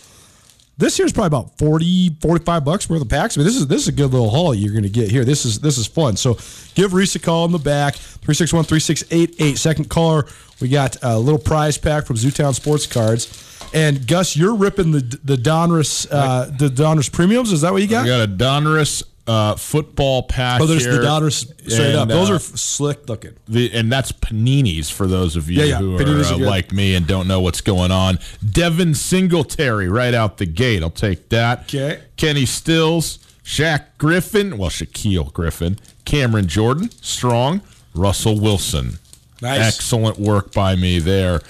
[0.78, 3.37] This here's probably about 40, 45 bucks worth of packs.
[3.37, 5.24] I mean, this is this is a good little haul you're going to get here.
[5.24, 6.16] This is this is fun.
[6.16, 6.38] So
[6.74, 9.58] give Reese a call in the back 361-3688.
[9.58, 10.26] Second caller,
[10.61, 13.48] we got a little prize pack from Zootown Sports Cards.
[13.74, 17.52] And Gus, you're ripping the the Donruss uh, the Donruss premiums.
[17.52, 18.04] Is that what you got?
[18.04, 20.61] We got a Donruss uh, football pack.
[20.61, 20.98] oh, there's here.
[20.98, 22.08] the Donruss straight up.
[22.08, 23.35] Those uh, are slick looking.
[23.48, 25.78] the, and that's paninis for those of you Yeah, yeah.
[25.78, 28.18] who Paninis are are uh, like me and don't know what's going on.
[28.50, 30.82] Devin Singletary right out the gate.
[30.82, 31.62] I'll take that.
[31.62, 32.00] Okay.
[32.16, 37.61] Kenny Stills, Shaq Griffin, well Shaquille Griffin, Cameron Jordan, strong,
[37.94, 38.98] Russell Wilson.
[39.40, 39.74] Nice.
[39.76, 41.40] Excellent work by me there.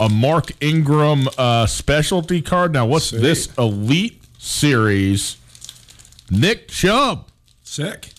[0.00, 2.72] A Mark Ingram uh, specialty card.
[2.72, 5.36] Now, what's this Elite Series?
[6.32, 7.28] Nick Chubb.
[7.62, 8.10] Sick.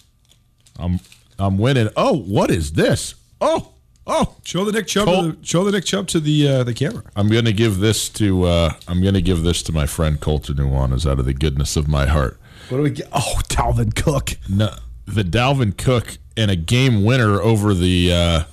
[0.77, 0.99] I'm
[1.39, 1.89] I'm winning.
[1.97, 3.15] Oh, what is this?
[3.41, 3.73] Oh,
[4.07, 4.35] oh.
[4.43, 5.05] Show the Nick Chubb.
[5.05, 7.03] Col- To the, show the Nick Chubb to the uh, the camera.
[7.15, 10.19] I'm going to give this to uh, I'm going to give this to my friend
[10.21, 12.39] Colton Nuanez out of the goodness of my heart.
[12.69, 13.07] What do we get?
[13.11, 14.31] Oh, Dalvin Cook.
[14.47, 14.73] No,
[15.05, 18.43] the Dalvin Cook and a game winner over the uh,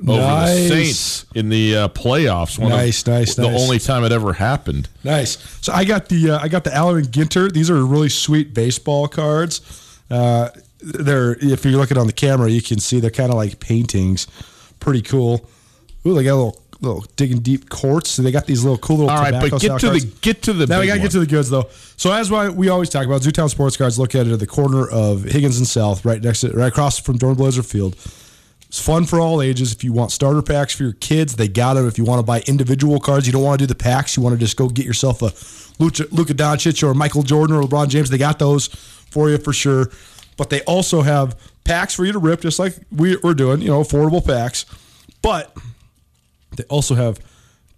[0.00, 0.54] over Nice.
[0.56, 2.58] the Saints in the uh, playoffs.
[2.58, 3.60] One Nice, of, nice, The nice.
[3.60, 4.88] only time it ever happened.
[5.04, 5.38] Nice.
[5.64, 7.50] So I got the uh, I got the Allen and Ginter.
[7.52, 9.60] These are really sweet baseball cards.
[10.10, 13.58] Uh, they're if you're looking on the camera, you can see they're kind of like
[13.60, 14.26] paintings.
[14.80, 15.48] Pretty cool.
[16.06, 18.10] Ooh, they got a little little digging deep quartz.
[18.10, 19.10] So they got these little cool little.
[19.10, 20.04] All right, but get to cards.
[20.04, 20.66] the get to the.
[20.66, 21.06] Now we gotta one.
[21.06, 21.68] get to the goods though.
[21.96, 25.22] So as why we always talk about Zootown Sports Cards, located at the corner of
[25.24, 27.96] Higgins and South, right next to right across from Dornblaser Field.
[28.76, 29.72] It's fun for all ages.
[29.72, 31.88] If you want starter packs for your kids, they got them.
[31.88, 34.18] If you want to buy individual cards, you don't want to do the packs.
[34.18, 35.32] You want to just go get yourself a
[35.82, 38.10] Luka, Luka Doncic or Michael Jordan or LeBron James.
[38.10, 39.90] They got those for you for sure.
[40.36, 43.62] But they also have packs for you to rip, just like we, we're doing.
[43.62, 44.66] You know, affordable packs.
[45.22, 45.56] But
[46.54, 47.18] they also have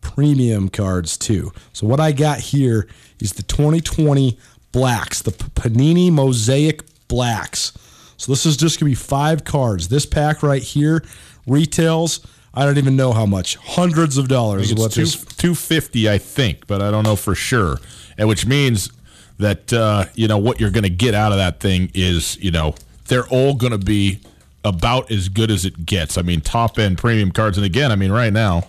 [0.00, 1.52] premium cards too.
[1.72, 2.88] So what I got here
[3.20, 4.36] is the 2020
[4.72, 7.72] blacks, the Panini Mosaic blacks.
[8.18, 9.88] So this is just gonna be five cards.
[9.88, 11.02] This pack right here
[11.46, 12.20] retails
[12.58, 13.56] I don't even know how much.
[13.56, 14.72] Hundreds of dollars.
[14.72, 17.78] It's What two, this 250 I think, but I don't know for sure.
[18.16, 18.90] And which means
[19.38, 22.50] that uh, you know what you're going to get out of that thing is, you
[22.50, 22.74] know,
[23.06, 24.20] they're all going to be
[24.64, 26.18] about as good as it gets.
[26.18, 28.68] I mean, top end premium cards and again, I mean right now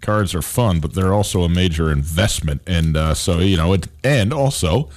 [0.00, 3.86] cards are fun, but they're also a major investment and uh, so, you know, it
[4.02, 4.88] and also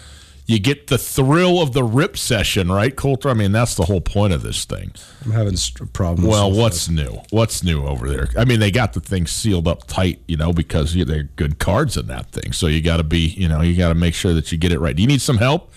[0.45, 3.29] you get the thrill of the rip session, right, Colter?
[3.29, 4.91] I mean, that's the whole point of this thing.
[5.23, 6.29] I'm having st- problems.
[6.29, 7.21] Well, what's new?
[7.29, 8.27] What's new over there?
[8.37, 11.59] I mean, they got the thing sealed up tight, you know, because you- they're good
[11.59, 12.51] cards in that thing.
[12.51, 14.71] So you got to be, you know, you got to make sure that you get
[14.71, 14.95] it right.
[14.95, 15.71] Do you need some help?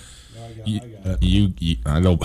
[0.65, 0.81] you,
[1.21, 2.19] you, you, I know.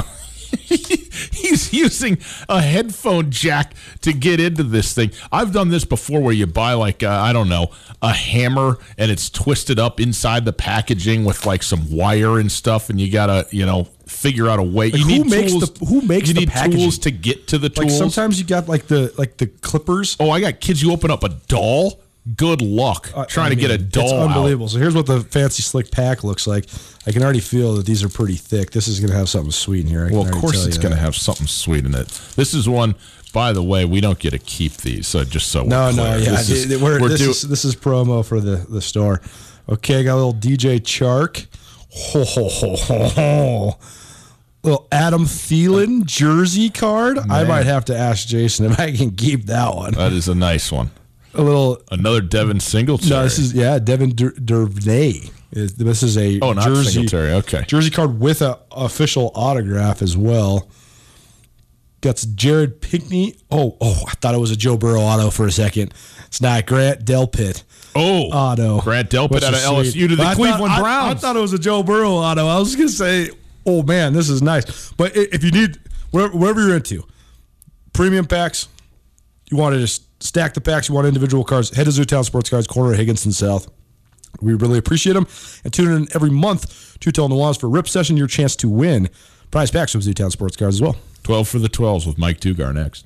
[1.31, 2.17] He's using
[2.49, 5.11] a headphone jack to get into this thing.
[5.31, 9.11] I've done this before, where you buy like uh, I don't know a hammer and
[9.11, 13.47] it's twisted up inside the packaging with like some wire and stuff, and you gotta
[13.51, 14.91] you know figure out a way.
[14.91, 15.71] Like, you who need makes tools.
[15.73, 16.79] the- who makes you the need packaging?
[16.79, 17.97] tools to get to the like tools.
[17.97, 20.17] sometimes you got like the like the clippers.
[20.19, 20.81] Oh, I got kids.
[20.81, 22.01] You open up a doll.
[22.37, 24.03] Good luck Uh, trying I to get a doll.
[24.03, 24.27] It's out.
[24.27, 24.69] unbelievable.
[24.69, 26.67] So here's what the fancy slick pack looks like.
[27.07, 28.69] I can already feel that these are pretty thick.
[28.71, 30.05] This is going to have something sweet in here.
[30.05, 32.07] I can Well, of course it's going to have something sweet in it.
[32.35, 32.93] This is one.
[33.33, 35.07] By the way, we don't get to keep these.
[35.07, 37.65] So just so No, we're no, yeah, This is- we're, we're this, do- is, this
[37.65, 39.21] is promo for the the store.
[39.69, 41.47] Okay, got a little DJ Chark,
[41.89, 43.77] ho, ho, ho, ho, ho.
[44.63, 47.17] little Adam Thielen jersey card.
[47.17, 49.93] I might have to ask Jason if I can keep that one.
[49.93, 50.91] that is a nice one.
[51.33, 51.81] A little.
[51.91, 53.09] Another Devin Singletary.
[53.09, 55.29] No, this is yeah, Devin Duvernay.
[55.51, 57.63] Is- This is a Oh, not jersey Singletary, okay.
[57.67, 60.67] jersey card with a official autograph as well.
[62.01, 63.35] Got Jared Pinkney.
[63.51, 65.93] Oh, oh, I thought it was a Joe Burrow auto for a second.
[66.27, 67.63] It's not Grant Delpit.
[67.95, 68.79] oh auto.
[68.81, 70.07] Grant Delpit out of LSU sweet.
[70.07, 71.17] to the I Cleveland thought, Browns.
[71.17, 72.47] I, thought it was a Joe Burrow auto.
[72.47, 73.29] I was going to say,
[73.67, 74.91] oh man, this is nice.
[74.93, 75.79] But if you need,
[76.11, 77.03] whatever, whatever you're into,
[77.93, 78.67] premium packs,
[79.51, 79.87] you want to
[80.19, 83.31] stack the packs, you want individual cards, head to Zootown Sports Cards, corner of Higginson
[83.31, 83.69] South.
[84.41, 85.27] We really appreciate them.
[85.63, 89.09] And tune in every month to Tell Nuanez for Rip Session, your chance to win
[89.51, 90.95] prize packs from Zootown Sports Cards as well.
[91.23, 93.05] 12 for the 12s with Mike Dugar next.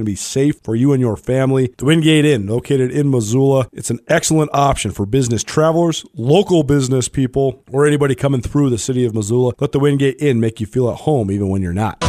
[0.01, 1.73] to be safe for you and your family.
[1.77, 7.07] The Wingate Inn, located in Missoula, it's an excellent option for business travelers, local business
[7.07, 9.53] people, or anybody coming through the city of Missoula.
[9.59, 12.03] Let the Wingate Inn make you feel at home even when you're not.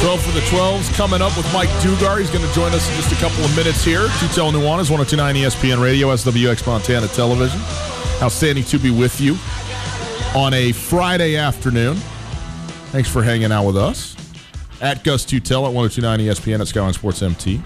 [0.00, 2.18] 12 for the 12s coming up with Mike Dugar.
[2.18, 4.06] He's going to join us in just a couple of minutes here.
[4.18, 7.60] Tutel Nuanez, 1029 ESPN Radio, SWX Montana Television.
[8.22, 9.36] Outstanding to be with you
[10.34, 11.96] on a Friday afternoon.
[12.92, 14.14] Thanks for hanging out with us.
[14.82, 17.62] At Gus Tutel at 1029 ESPN at Skyline Sports MT.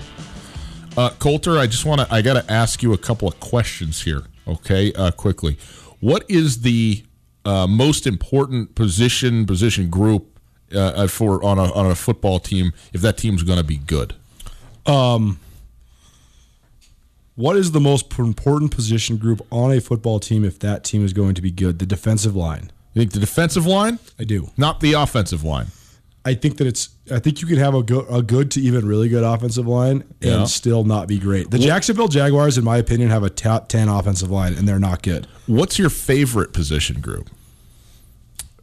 [0.97, 4.03] Uh, Colter, I just want to, I got to ask you a couple of questions
[4.03, 5.59] here, okay, uh, quickly.
[5.99, 7.05] What is the
[7.45, 10.39] uh, most important position, position group
[10.73, 14.15] uh, for on a, on a football team if that team's going to be good?
[17.37, 21.13] What is the most important position group on a football team if that team is
[21.13, 21.79] going to be good?
[21.81, 22.71] The defensive line.
[22.93, 23.99] You think the defensive line?
[24.21, 24.51] I do.
[24.57, 25.67] Not the offensive line.
[26.25, 26.91] I think that it's.
[27.11, 30.05] I think you can have a good, a good to even really good offensive line
[30.23, 30.45] and Yeah.
[30.45, 31.51] still not be great.
[31.51, 35.03] The Jacksonville Jaguars, in my opinion, have a top ten offensive line, and they're not
[35.03, 35.27] good.
[35.47, 37.29] What's your favorite position group?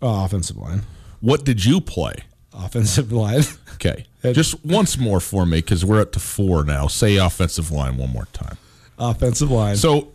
[0.02, 0.82] Uh, offensive line,
[1.20, 2.16] What did you play?
[2.54, 3.44] offensive line.
[3.76, 4.06] Okay.
[4.24, 6.88] Just once more for me because we're up to four now.
[6.88, 8.58] Say offensive line one more time.
[9.02, 9.76] Offensive line.
[9.76, 10.10] So,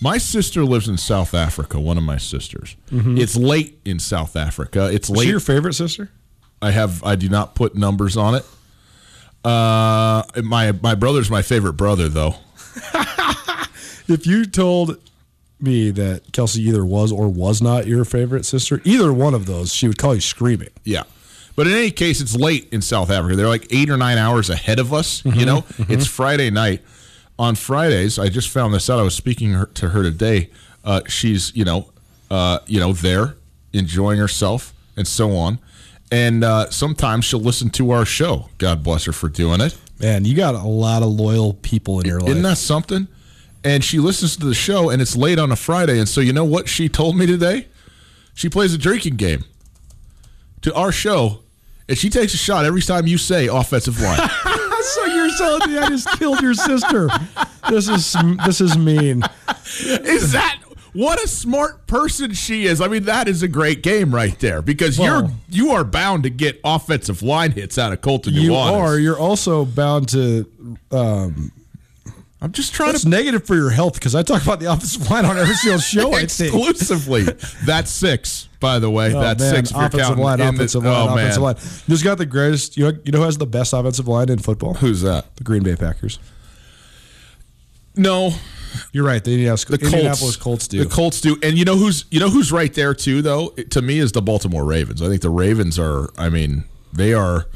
[0.00, 1.80] my sister lives in South Africa.
[1.80, 2.76] One of my sisters.
[2.90, 3.18] Mm-hmm.
[3.18, 4.90] It's late in South Africa.
[4.92, 5.24] It's is late.
[5.24, 6.10] she your favorite sister?
[6.60, 7.02] I have.
[7.04, 8.44] I do not put numbers on it.
[9.44, 12.34] Uh, my my brother's my favorite brother though.
[14.08, 14.98] If you told
[15.60, 19.72] me that Kelsey either was or was not your favorite sister, either one of those,
[19.72, 20.68] she would call you screaming.
[20.84, 21.04] Yeah.
[21.56, 23.34] But in any case, it's late in South Africa.
[23.34, 25.24] They're like eight or nine hours ahead of us.
[25.24, 25.44] You mm-hmm.
[25.44, 25.92] know, mm-hmm.
[25.92, 26.82] it's Friday night.
[27.38, 28.98] On Fridays, I just found this out.
[28.98, 30.50] I was speaking her, to her today.
[30.84, 31.92] Uh, she's you know,
[32.30, 33.36] uh, you know, there
[33.72, 35.58] enjoying herself and so on.
[36.10, 38.48] And uh, sometimes she'll listen to our show.
[38.58, 39.76] God bless her for doing it.
[40.00, 42.30] Man, you got a lot of loyal people in your life.
[42.30, 43.08] Isn't that something?
[43.64, 45.98] And she listens to the show, and it's late on a Friday.
[45.98, 47.66] And so, you know what she told me today?
[48.34, 49.44] She plays a drinking game
[50.60, 51.40] to our show,
[51.88, 54.18] and she takes a shot every time you say offensive line.
[54.82, 57.08] so you're telling me I just killed your sister?
[57.68, 59.22] This is this is mean.
[59.84, 60.58] is that
[60.92, 62.80] what a smart person she is?
[62.80, 66.22] I mean, that is a great game right there because Well- you're you are bound
[66.22, 68.72] to get offensive line hits out of Colter You Nuanez.
[68.72, 68.98] are.
[68.98, 70.50] You're also bound to.
[70.90, 71.52] Um,
[72.40, 75.10] I'm just trying that's to negative for your health because I talk about the offensive
[75.10, 76.14] line on every single show.
[76.16, 77.22] Exclusively.
[77.64, 79.14] That's six, by the way.
[79.14, 79.70] Oh, That's man, six.
[79.70, 81.18] Offensive line, the- offensive line, oh, man.
[81.30, 81.56] offensive line.
[81.86, 82.76] Who's got the greatest?
[82.76, 84.74] You know, you know who has the best offensive line in football?
[84.74, 85.34] Who's that?
[85.36, 86.18] The Green Bay Packers.
[87.96, 88.34] No,
[88.92, 89.24] You're right.
[89.24, 90.36] The Indianapolis, the Colts.
[90.36, 90.84] Colts do.
[90.84, 93.54] The Colts do, and you know who's you know who's right there too, though.
[93.56, 95.00] It- to me, is the Baltimore Ravens.
[95.00, 96.10] I think the Ravens are.
[96.18, 97.46] I mean, they are.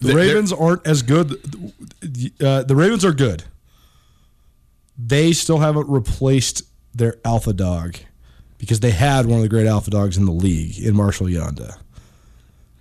[0.00, 1.32] The Ravens aren't as good.
[2.42, 3.44] Uh, the Ravens are good.
[5.06, 6.62] They still haven't replaced
[6.94, 7.96] their alpha dog
[8.58, 11.78] because they had one of the great alpha dogs in the league in Marshal Yanda.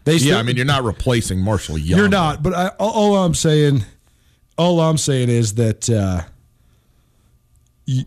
[0.03, 1.99] They still, Yeah, I mean, you're not replacing Marshall Young.
[1.99, 2.43] you're not.
[2.43, 3.85] But I, all, I'm saying,
[4.57, 6.23] all I'm saying is that uh,
[7.85, 8.05] you,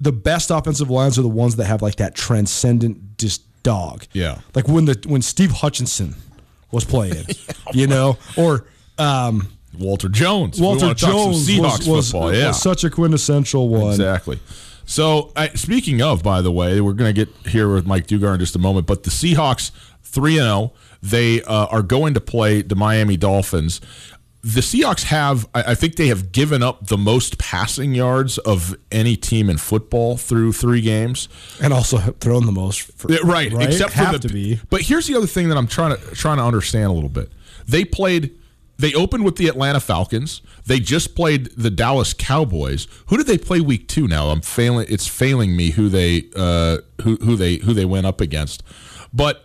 [0.00, 4.04] the best offensive lines are the ones that have like that transcendent just dog.
[4.12, 4.40] Yeah.
[4.54, 6.14] like when the when Steve Hutchinson
[6.70, 7.26] was playing,
[7.72, 8.66] you know, or
[8.98, 10.60] um, Walter Jones.
[10.60, 12.34] Walter wanna talk some Jones Seahawks was, was, football.
[12.34, 13.90] Yeah, was such a quintessential one.
[13.90, 14.38] Exactly.
[14.86, 18.34] So, I, speaking of, by the way, we're going to get here with Mike Dugar
[18.34, 18.86] in just a moment.
[18.86, 19.70] But the Seahawks,
[20.02, 23.80] three and zero, they uh, are going to play the Miami Dolphins.
[24.42, 28.76] The Seahawks have, I I think, they have given up the most passing yards of
[28.92, 31.30] any team in football through three games.
[31.62, 32.82] and also have thrown the most.
[32.98, 34.60] For, Yeah, right, except for have the to be.
[34.68, 37.32] But here's the other thing that I'm trying to trying to understand a little bit.
[37.66, 38.38] They played
[38.78, 40.42] they opened with the Atlanta Falcons.
[40.66, 42.86] They just played the Dallas Cowboys.
[43.06, 44.30] Who did they play week 2 now?
[44.30, 48.20] I'm failing it's failing me who they uh who who they who they went up
[48.20, 48.62] against.
[49.12, 49.43] But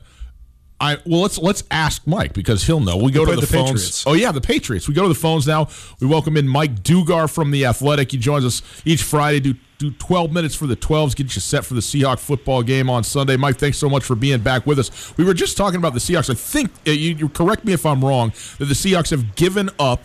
[0.82, 2.98] I well let's let's ask Mike because he'll know.
[2.98, 3.72] We go to the, the phones.
[3.72, 4.08] Patriots.
[4.08, 4.88] Oh yeah, the Patriots.
[4.88, 5.68] We go to the phones now.
[6.00, 8.12] We welcome in Mike Dugar from the Athletic.
[8.12, 9.40] He joins us each Friday.
[9.40, 11.16] Do do 12 minutes for the 12s.
[11.16, 13.38] Get you set for the Seahawk football game on Sunday.
[13.38, 15.18] Mike, thanks so much for being back with us.
[15.18, 16.30] We were just talking about the Seahawks.
[16.30, 19.70] I think uh, you, you correct me if I'm wrong that the Seahawks have given
[19.80, 20.04] up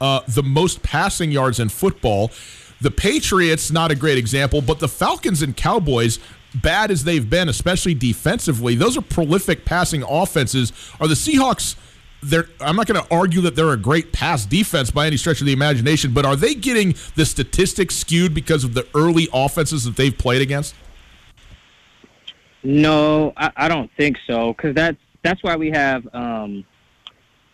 [0.00, 2.32] uh, the most passing yards in football.
[2.80, 6.18] The Patriots, not a great example, but the Falcons and Cowboys,
[6.54, 10.72] bad as they've been, especially defensively, those are prolific passing offenses.
[11.00, 11.76] Are the Seahawks?
[12.22, 15.40] They're, I'm not going to argue that they're a great pass defense by any stretch
[15.40, 19.84] of the imagination, but are they getting the statistics skewed because of the early offenses
[19.84, 20.74] that they've played against?
[22.62, 24.52] No, I, I don't think so.
[24.52, 26.64] Because that's that's why we have, um,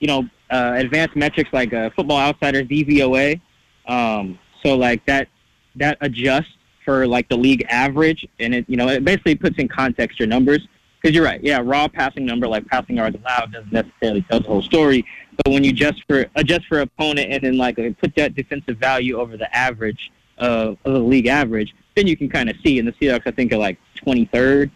[0.00, 3.40] you know, uh, advanced metrics like uh, Football Outsiders DVOA.
[3.86, 5.28] Um, so like that
[5.76, 6.52] that adjusts
[6.88, 10.26] for like the league average, and it you know it basically puts in context your
[10.26, 10.66] numbers.
[10.98, 14.48] Because you're right, yeah, raw passing number like passing yards allowed doesn't necessarily tell the
[14.48, 15.04] whole story.
[15.36, 18.78] But when you adjust for adjust for opponent and then like uh, put that defensive
[18.78, 22.78] value over the average of, of the league average, then you can kind of see.
[22.78, 24.70] And the Seahawks, I think, are like 23rd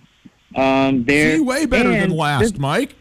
[0.55, 1.37] um, there.
[1.37, 2.95] See, way better than last, Mike.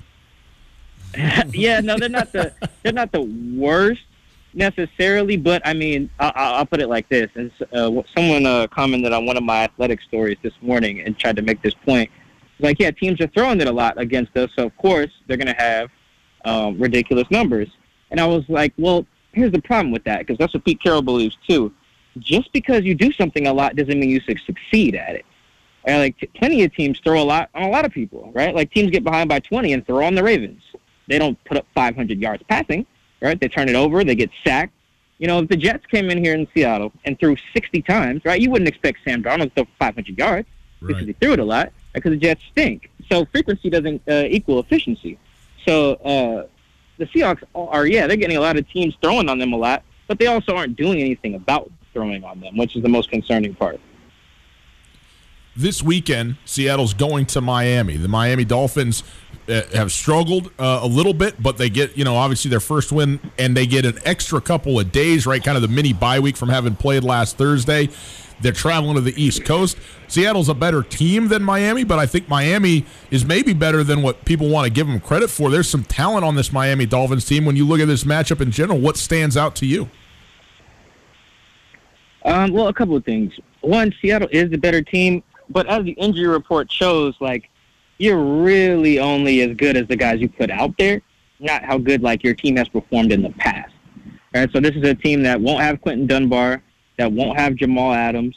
[1.51, 4.03] yeah, no, they're not the they're not the worst
[4.53, 8.67] necessarily, but I mean, I, I- I'll put it like this: and uh, someone uh,
[8.67, 12.09] commented on one of my athletic stories this morning and tried to make this point.
[12.59, 15.47] Like, yeah, teams are throwing it a lot against us, so of course they're going
[15.47, 15.89] to have
[16.45, 17.69] um, ridiculous numbers.
[18.11, 21.01] And I was like, well, here's the problem with that, because that's what Pete Carroll
[21.01, 21.73] believes too.
[22.19, 25.25] Just because you do something a lot doesn't mean you succeed at it.
[25.85, 28.53] And like t- plenty of teams throw a lot on a lot of people, right?
[28.53, 30.61] Like teams get behind by 20 and throw on the Ravens.
[31.07, 32.85] They don't put up 500 yards passing,
[33.21, 33.39] right?
[33.39, 34.73] They turn it over, they get sacked.
[35.19, 38.41] You know, if the Jets came in here in Seattle and threw 60 times, right?
[38.41, 40.47] You wouldn't expect Sam Darnold to throw 500 yards
[40.83, 42.89] because he threw it a lot because the Jets stink.
[43.09, 45.19] So frequency doesn't uh, equal efficiency.
[45.67, 46.47] So uh,
[46.97, 49.83] the Seahawks are, yeah, they're getting a lot of teams throwing on them a lot,
[50.07, 53.53] but they also aren't doing anything about throwing on them, which is the most concerning
[53.53, 53.79] part.
[55.55, 57.97] this weekend, Seattle's going to Miami.
[57.97, 59.03] The Miami Dolphins
[59.73, 63.19] have struggled uh, a little bit, but they get, you know, obviously their first win,
[63.37, 65.43] and they get an extra couple of days, right?
[65.43, 67.89] Kind of the mini bye week from having played last Thursday.
[68.41, 69.77] They're traveling to the East Coast.
[70.07, 74.25] Seattle's a better team than Miami, but I think Miami is maybe better than what
[74.25, 75.51] people want to give them credit for.
[75.51, 77.45] There's some talent on this Miami Dolphins team.
[77.45, 79.89] When you look at this matchup in general, what stands out to you?
[82.25, 83.33] Um, well, a couple of things.
[83.61, 87.50] One, Seattle is the better team, but as the injury report shows, like
[88.01, 91.03] you're really only as good as the guys you put out there,
[91.39, 93.71] not how good like your team has performed in the past.
[94.33, 96.63] All right, so this is a team that won't have Quinton Dunbar,
[96.97, 98.35] that won't have Jamal Adams,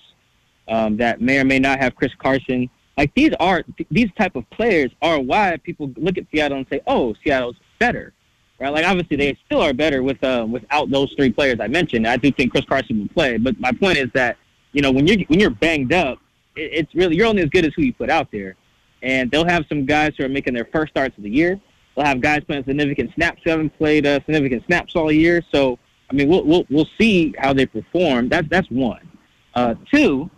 [0.68, 2.68] um, that may or may not have Chris Carson.
[2.98, 6.80] Like these are these type of players are why people look at Seattle and say,
[6.86, 8.12] "Oh, Seattle's better."
[8.60, 8.68] Right?
[8.68, 12.06] Like obviously they still are better with uh, without those three players I mentioned.
[12.06, 14.36] I do think Chris Carson will play, but my point is that
[14.72, 16.18] you know when you're when you're banged up,
[16.54, 18.56] it, it's really you're only as good as who you put out there.
[19.04, 21.60] And they'll have some guys who are making their first starts of the year.
[21.94, 25.42] They'll have guys playing significant snaps who haven't played uh, significant snaps all year.
[25.52, 25.78] So
[26.10, 28.28] I mean, we'll we'll, we'll see how they perform.
[28.28, 29.06] That's that's one.
[29.54, 30.28] Uh, two,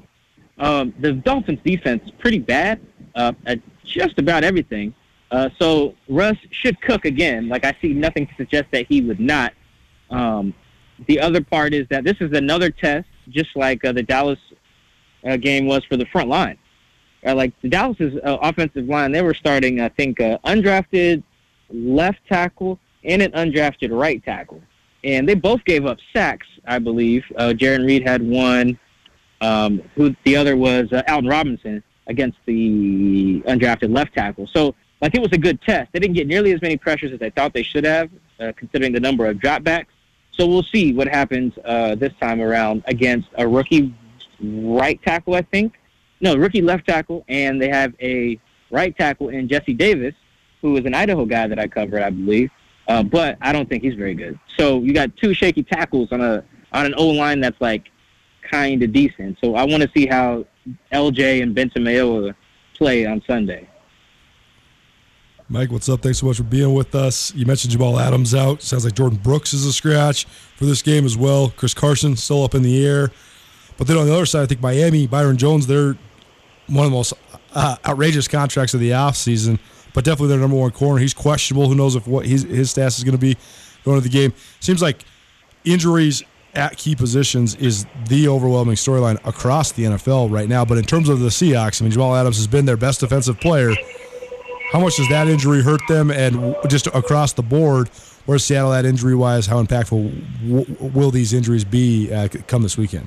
[0.59, 2.81] um, the Dolphins' defense is pretty bad
[3.15, 4.95] uh, at just about everything.
[5.31, 7.49] Uh, so Russ should cook again.
[7.49, 9.53] Like I see nothing to suggest that he would not.
[10.11, 10.55] Um,
[11.07, 14.39] the other part is that this is another test, just like uh, the Dallas
[15.25, 16.59] uh, game was for the front line.
[17.25, 21.23] Uh, like the Dallas's uh, offensive line, they were starting, I think, uh, undrafted
[21.71, 24.63] left tackle and an undrafted right tackle,
[25.05, 27.25] and they both gave up sacks, I believe.
[27.37, 28.79] Uh, Jarran Reed had one.
[29.43, 34.47] Um, who the other was uh, Alton Robinson against the undrafted left tackle.
[34.47, 35.93] So like it was a good test.
[35.93, 38.11] They didn't get nearly as many pressures as I thought they should have,
[38.41, 39.87] uh, considering the number of dropbacks.
[40.33, 43.95] So we'll see what happens uh, this time around against a rookie
[44.41, 45.75] right tackle, I think.
[46.21, 48.39] No, rookie left tackle, and they have a
[48.71, 50.15] right tackle in Jesse Davis,
[50.63, 52.51] who is an Idaho guy that I covered, I believe.
[52.89, 54.39] Uh, but I don't think he's very good.
[54.59, 57.91] So you got two shaky tackles on a on an O line that's like
[58.51, 59.39] kind of decent.
[59.43, 60.47] So I want to see how
[60.93, 62.35] LJ and Benson Mayowa
[62.75, 63.69] play on Sunday.
[65.49, 66.03] Mike, what's up?
[66.03, 67.33] Thanks so much for being with us.
[67.35, 68.63] You mentioned Jamal Adams out.
[68.63, 70.25] Sounds like Jordyn Brooks is a scratch
[70.57, 71.53] for this game as well.
[71.57, 73.13] Chris Carson still up in the air.
[73.79, 75.97] But then on the other side, I think Miami, Byron Jones, they're
[76.69, 77.13] one of the most
[77.55, 79.59] uh, outrageous contracts of the offseason,
[79.95, 81.01] but definitely their number one corner.
[81.01, 81.69] He's questionable.
[81.69, 83.37] Who knows if what his, his status is going to be
[83.85, 84.33] going to the game.
[84.61, 85.05] Seems like
[85.65, 86.23] injuries
[86.55, 90.65] at key positions is the overwhelming storyline across the NFL right now.
[90.65, 93.39] But in terms of the Seahawks, I mean, Jamal Adams has been their best defensive
[93.41, 93.75] player.
[94.73, 96.11] How much does that injury hurt them?
[96.11, 97.89] And just across the board,
[98.25, 99.47] where's Seattle at injury wise?
[99.47, 103.07] How impactful w- will these injuries be uh, come this weekend?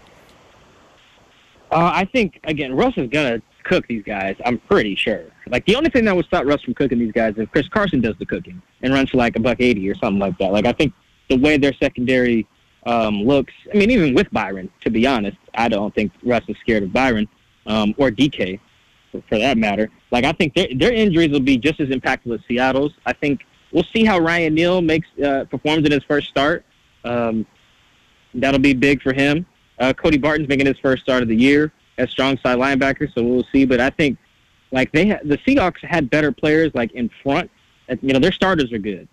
[1.71, 4.35] Uh, I think again, Russ is gonna cook these guys.
[4.45, 5.25] I'm pretty sure.
[5.47, 7.67] Like the only thing that would stop Russ from cooking these guys is if Chris
[7.67, 10.51] Carson does the cooking and runs for like a buck eighty or something like that.
[10.51, 10.93] Like I think
[11.29, 12.47] the way their secondary
[12.85, 13.53] um, looks.
[13.73, 16.93] I mean, even with Byron, to be honest, I don't think Russ is scared of
[16.93, 17.27] Byron
[17.65, 18.59] um, or DK
[19.11, 19.89] for, for that matter.
[20.11, 22.93] Like I think their their injuries will be just as impactful as Seattle's.
[23.05, 23.41] I think
[23.71, 26.65] we'll see how Ryan Neal makes uh, performs in his first start.
[27.03, 27.45] Um,
[28.33, 29.45] that'll be big for him.
[29.79, 33.23] Uh, Cody Barton's making his first start of the year as strong side linebacker, so
[33.23, 33.65] we'll see.
[33.65, 34.17] But I think
[34.71, 37.49] like they ha- the Seahawks had better players like in front.
[38.01, 39.07] You know, their starters are good,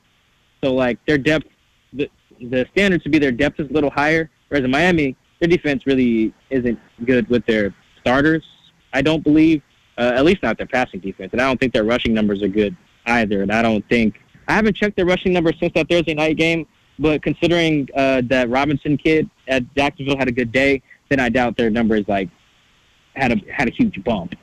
[0.62, 1.46] so like their depth,
[1.92, 2.10] the
[2.40, 4.30] the standard to be their depth is a little higher.
[4.48, 8.44] Whereas in Miami, their defense really isn't good with their starters.
[8.92, 9.62] I don't believe,
[9.98, 12.48] uh, at least not their passing defense, and I don't think their rushing numbers are
[12.48, 13.42] good either.
[13.42, 16.66] And I don't think I haven't checked their rushing numbers since that Thursday night game.
[16.98, 21.56] But considering uh, that Robinson kid at Jacksonville had a good day, then I doubt
[21.56, 22.28] their numbers like
[23.14, 24.34] had a had a huge bump.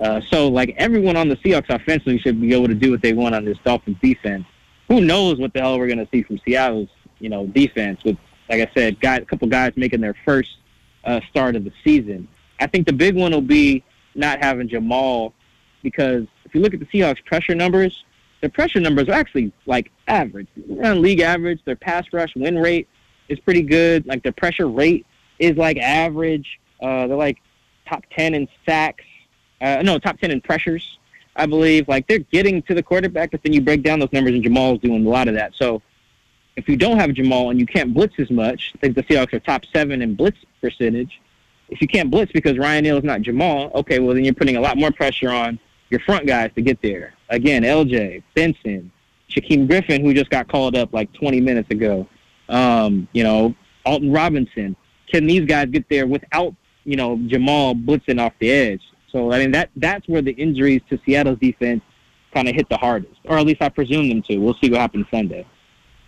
[0.00, 3.12] Uh, so like everyone on the Seahawks offensively should be able to do what they
[3.12, 4.46] want on this Dolphins defense.
[4.88, 6.88] Who knows what the hell we're to see from Seattle's
[7.18, 8.16] you know defense with
[8.48, 10.56] like I said, guys, a couple guys making their first
[11.04, 12.28] uh, start of the season.
[12.60, 13.84] I think the big one will be
[14.14, 15.34] not having Jamal
[15.82, 18.04] because if you look at the Seahawks pressure numbers,
[18.40, 21.60] their pressure numbers are actually like average, around league average.
[21.64, 22.88] Their pass rush win rate
[23.28, 24.06] is pretty good.
[24.06, 25.06] Like their pressure rate
[25.38, 26.60] is like average.
[26.80, 27.38] Uh, they're like
[27.86, 29.04] top ten in sacks.
[29.60, 30.98] Uh, no, top ten in pressures,
[31.34, 31.88] I believe.
[31.88, 34.80] Like they're getting to the quarterback, but then you break down those numbers, and Jamal's
[34.80, 35.54] doing a lot of that.
[35.54, 35.82] So
[36.56, 39.32] if you don't have Jamal and you can't blitz as much, I think the Seahawks
[39.32, 41.20] are top seven in blitz percentage.
[41.68, 44.56] If you can't blitz because Ryan Neal is not Jamal, okay, well then you're putting
[44.56, 45.58] a lot more pressure on
[45.90, 47.14] your front guys to get there.
[47.30, 48.90] Again, LJ, Benson,
[49.30, 52.06] Shaquem Griffin, who just got called up like 20 minutes ago.
[52.48, 54.76] Um, you know, Alton Robinson.
[55.10, 58.82] Can these guys get there without you know Jamal blitzing off the edge?
[59.10, 61.82] So I mean that that's where the injuries to Seattle's defense
[62.34, 64.36] kind of hit the hardest, or at least I presume them to.
[64.36, 65.46] We'll see what happens Sunday.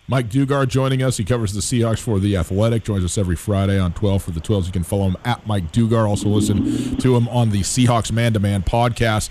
[0.07, 1.17] Mike Dugar joining us.
[1.17, 2.83] He covers the Seahawks for The Athletic.
[2.83, 4.65] Joins us every Friday on 12 for the 12s.
[4.65, 6.07] You can follow him at Mike Dugar.
[6.07, 9.29] Also listen to him on the Seahawks Man to Man podcast.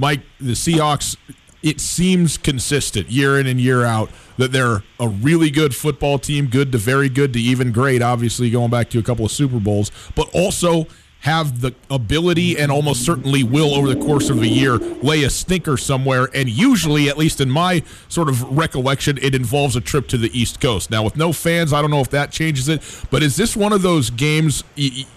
[0.00, 1.16] Mike, the Seahawks,
[1.62, 6.46] it seems consistent year in and year out that they're a really good football team,
[6.46, 9.60] good to very good to even great, obviously going back to a couple of Super
[9.60, 10.86] Bowls, but also
[11.20, 15.28] have the ability and almost certainly will over the course of a year lay a
[15.28, 16.28] stinker somewhere.
[16.34, 20.30] And usually at least in my sort of recollection it involves a trip to the
[20.38, 20.90] east coast.
[20.90, 23.72] Now with no fans i don't know if that changes it but is this one
[23.72, 24.64] of those games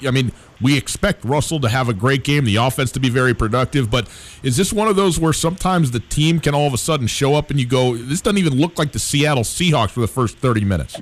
[0.06, 0.32] i mean
[0.64, 4.08] we expect russell to have a great game the offense to be very productive but
[4.42, 7.36] is this one of those where sometimes the team can all of a sudden show
[7.36, 10.38] up and you go this doesn't even look like the seattle seahawks for the first
[10.38, 11.00] 30 minutes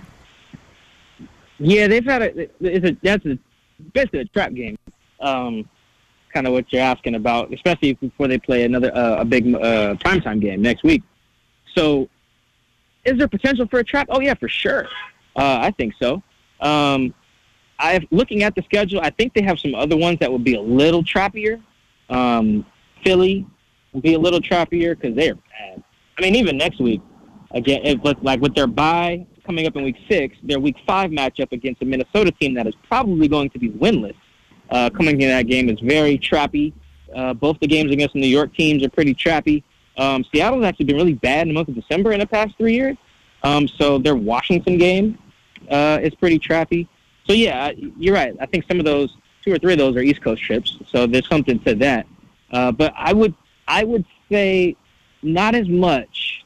[1.59, 3.37] yeah they've had a, it's a that's a
[3.93, 4.77] basically a trap game
[5.21, 5.69] um,
[6.33, 9.95] kind of what you're asking about, especially before they play another uh, a big uh,
[9.95, 11.03] primetime game next week.
[11.75, 12.09] So,
[13.05, 14.07] is there potential for a trap?
[14.09, 14.87] Oh yeah, for sure.
[15.35, 16.21] Uh, I think so.
[16.59, 17.13] Um,
[17.81, 20.55] I looking at the schedule, I think they have some other ones that would be
[20.55, 21.61] a little trappier.
[22.09, 22.65] Um,
[23.03, 23.45] Philly
[23.91, 25.83] will be a little trappier because they're bad.
[26.17, 27.01] I mean, even next week,
[27.51, 31.51] again, if, like with their bye coming up in week six, their week five matchup
[31.51, 34.15] against a Minnesota team that is probably going to be winless
[34.69, 36.73] uh, coming into that game is very trappy.
[37.15, 39.63] Uh, both the games against the New York teams are pretty trappy.
[39.97, 42.73] Um, Seattle's actually been really bad in the month of December in the past three
[42.73, 42.95] years.
[43.43, 45.17] Um, so their Washington game
[45.69, 46.87] uh, is pretty trappy.
[47.27, 48.35] So yeah, you're right.
[48.39, 50.77] I think some of those, two or three of those, are East Coast trips.
[50.89, 52.05] So there's something to that.
[52.51, 53.33] Uh, but I would,
[53.67, 54.75] I would say,
[55.23, 56.43] not as much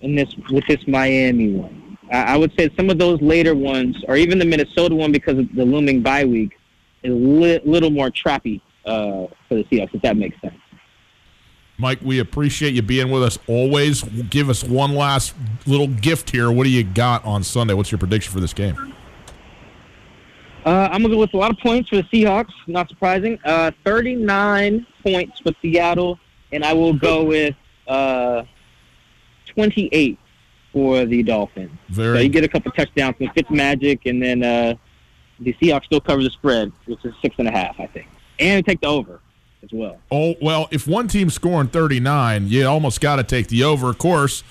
[0.00, 1.98] in this with this Miami one.
[2.12, 5.38] I, I would say some of those later ones, or even the Minnesota one, because
[5.38, 6.58] of the looming bye week,
[7.02, 10.54] is a li- little more trappy uh, for the Seahawks, if that makes sense.
[11.80, 14.02] Mike, we appreciate you being with us always.
[14.02, 16.50] Give us one last little gift here.
[16.50, 17.72] What do you got on Sunday?
[17.72, 18.94] What's your prediction for this game?
[20.68, 23.38] Uh, I'm going to go with a lot of points for the Seahawks, not surprising.
[23.42, 26.18] Uh, 39 points for Seattle,
[26.52, 27.54] and I will go with
[27.86, 28.42] uh,
[29.46, 30.18] 28
[30.70, 31.70] for the Dolphins.
[31.88, 34.74] Very so you get a couple touchdowns from Fitzmagic, and then uh,
[35.40, 38.08] the Seahawks still cover the spread, which is six and a half, I think,
[38.38, 39.20] and take the over
[39.62, 39.98] as well.
[40.10, 43.88] Oh well, if one team's scoring thirty nine, you almost got to take the over.
[43.88, 44.44] Of course,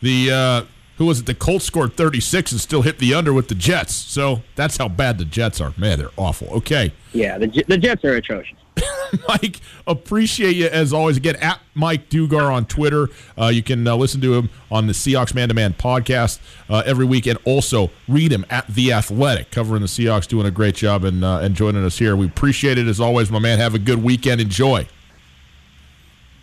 [0.00, 0.64] the uh,
[0.96, 1.26] who was it?
[1.26, 3.94] The Colts scored thirty six and still hit the under with the Jets.
[3.94, 5.72] So that's how bad the Jets are.
[5.76, 6.48] Man, they're awful.
[6.48, 6.92] Okay.
[7.12, 8.56] Yeah, the the Jets are atrocious.
[9.28, 11.16] Mike, appreciate you as always.
[11.16, 13.08] Again, at Mike Dugar on Twitter.
[13.38, 16.82] Uh, you can uh, listen to him on the Seahawks Man to Man podcast uh,
[16.84, 20.74] every week, and also read him at The Athletic, covering the Seahawks, doing a great
[20.74, 22.16] job and, uh, and joining us here.
[22.16, 23.58] We appreciate it as always, my man.
[23.58, 24.40] Have a good weekend.
[24.40, 24.86] Enjoy.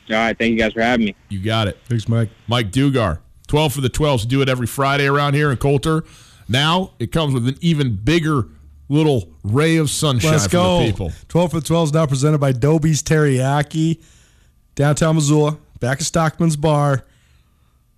[0.10, 0.38] All right.
[0.38, 1.16] Thank you guys for having me.
[1.30, 1.78] You got it.
[1.86, 2.30] Thanks, Mike.
[2.48, 3.20] Mike Dugar,
[3.54, 4.28] 12 for the 12s.
[4.28, 6.04] Do it every Friday around here in Colter.
[6.50, 8.48] Now it comes with an even bigger
[8.90, 10.80] little ray of sunshine Let's for go.
[10.80, 11.12] the people.
[11.30, 14.02] 12 for the 12 is now presented by Dobie's Teriyaki,
[14.74, 17.06] downtown Missoula, back of Stockman's Bar.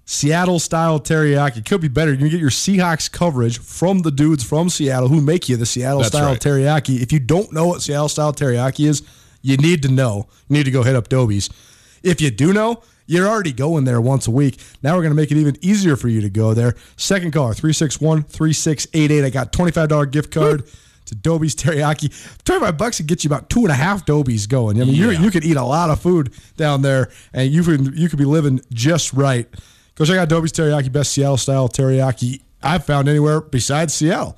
[0.03, 2.12] Seattle style teriyaki could be better.
[2.12, 5.66] You can get your Seahawks coverage from the dudes from Seattle who make you the
[5.66, 6.39] Seattle That's style right.
[6.41, 7.01] teriyaki.
[7.01, 9.03] If you don't know what Seattle style teriyaki is,
[9.41, 10.28] you need to know.
[10.49, 11.49] You need to go hit up Dobie's.
[12.03, 14.60] If you do know, you're already going there once a week.
[14.82, 16.76] Now we're going to make it even easier for you to go there.
[16.97, 19.24] Second caller, 361 3688.
[19.26, 20.64] I got $25 gift card
[21.06, 22.43] to Dobie's Teriyaki.
[22.45, 24.82] 25 bucks would get you about two and a half Dobies going.
[24.82, 25.20] I mean, you Yeah.
[25.22, 28.26] you could eat a lot of food down there and you could, you could be
[28.26, 29.47] living just right.
[29.95, 34.36] Go check out Dobie's Teriyaki, best Seattle style teriyaki I've found anywhere besides Seattle.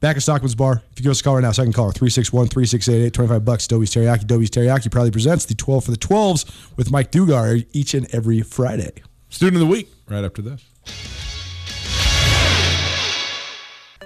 [0.00, 0.82] Back at Stockman's Bar.
[0.92, 3.66] If you give us a call right now, second caller, 361 3688, 25 bucks.
[3.66, 4.24] Dobie's Teriyaki.
[4.24, 8.40] Dobie's Teriyaki proudly presents the 12 for the 12s with Mike Dugar each and every
[8.40, 8.92] Friday.
[9.28, 11.29] Student of the week, right after this.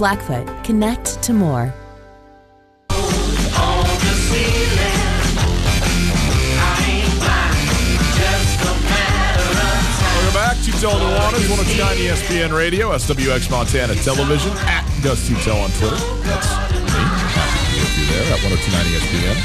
[0.00, 1.74] Blackfoot, connect to more.
[2.88, 3.12] Welcome
[10.32, 15.98] back to the Waters, 109 ESPN Radio, SWX Montana Television, at Gus Tutel on Twitter.
[16.24, 16.78] That's me.
[16.80, 19.36] With you there at 1029 ESPN.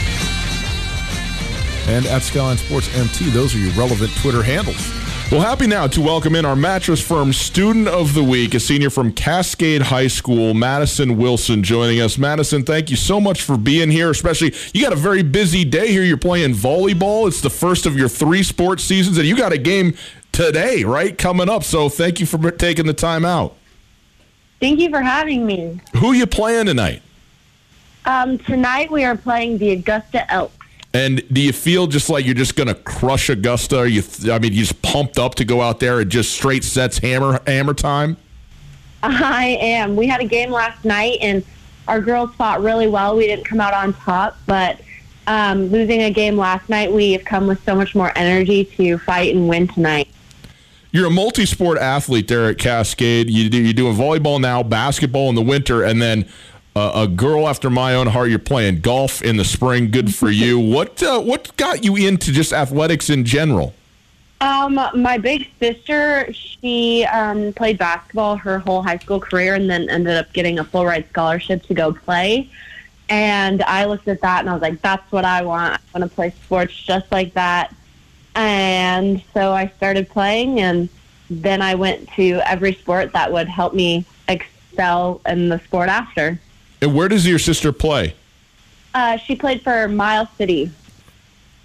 [1.90, 5.05] And at Skyline Sports MT, those are your relevant Twitter handles.
[5.32, 8.92] Well, happy now to welcome in our Mattress Firm Student of the Week, a senior
[8.92, 12.20] from Cascade High School, Madison Wilson, joining us.
[12.20, 15.88] Madison, thank you so much for being here, especially you got a very busy day
[15.88, 16.04] here.
[16.04, 17.28] You're playing volleyball.
[17.28, 19.96] It's the first of your three sports seasons, and you got a game
[20.32, 21.64] today, right, coming up.
[21.64, 23.58] So thank you for taking the time out.
[24.60, 25.82] Thank you for having me.
[25.96, 27.02] Who you playing tonight?
[28.06, 30.55] Um, tonight we are playing the Augusta Elks.
[30.96, 33.80] And do you feel just like you're just going to crush Augusta?
[33.80, 36.64] Are you, I mean, you just pumped up to go out there and just straight
[36.64, 38.16] sets hammer hammer time.
[39.04, 39.98] I am.
[39.98, 41.44] We had a game last night, and
[41.90, 43.18] our girls fought really well.
[43.18, 44.80] We didn't come out on top, but
[45.28, 48.98] um, losing a game last night, we have come with so much more energy to
[49.00, 50.08] fight and win tonight.
[50.92, 53.30] You're a multi-sport athlete there at Cascade.
[53.30, 56.30] You do, you're doing volleyball now, basketball in the winter, and then
[56.76, 58.30] uh, a girl after my own heart.
[58.30, 59.92] You're playing golf in the spring.
[59.92, 60.60] Good for you.
[60.76, 63.74] what uh, what got you into just athletics in general?
[64.42, 69.90] Um, my big sister, she um, played basketball her whole high school career, and then
[69.90, 72.50] ended up getting a full ride scholarship to go play.
[73.08, 75.76] And I looked at that and I was like, "That's what I want.
[75.76, 77.74] I want to play sports just like that."
[78.36, 80.90] And so I started playing, and
[81.30, 86.40] then I went to every sport that would help me excel in the sport after.
[86.86, 88.14] And where does your sister play?
[88.94, 90.70] Uh, she played for Miles City.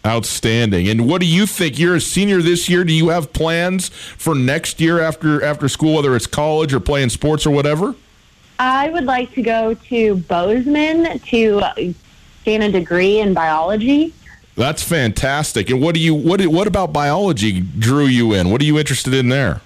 [0.06, 0.88] Outstanding.
[0.88, 1.78] And what do you think?
[1.78, 2.84] You're a senior this year.
[2.84, 7.10] Do you have plans for next year after after school, whether it's college or playing
[7.10, 7.94] sports or whatever?
[8.58, 11.94] I would like to go to Bozeman to
[12.44, 14.14] gain a degree in biology.
[14.56, 15.68] That's fantastic.
[15.68, 18.48] And what do you what what about biology drew you in?
[18.48, 19.60] What are you interested in there?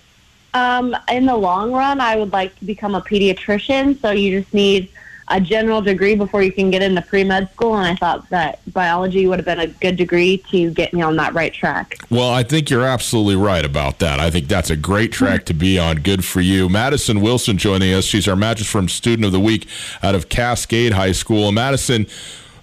[0.52, 4.00] Um, in the long run, I would like to become a pediatrician.
[4.00, 4.88] So you just need
[5.28, 8.60] a general degree before you can get into pre med school, and I thought that
[8.72, 11.96] biology would have been a good degree to get me on that right track.
[12.10, 14.20] Well, I think you're absolutely right about that.
[14.20, 15.96] I think that's a great track to be on.
[15.98, 16.68] Good for you.
[16.68, 18.04] Madison Wilson joining us.
[18.04, 19.66] She's our Mattress Firm Student of the Week
[20.02, 21.46] out of Cascade High School.
[21.46, 22.06] And Madison,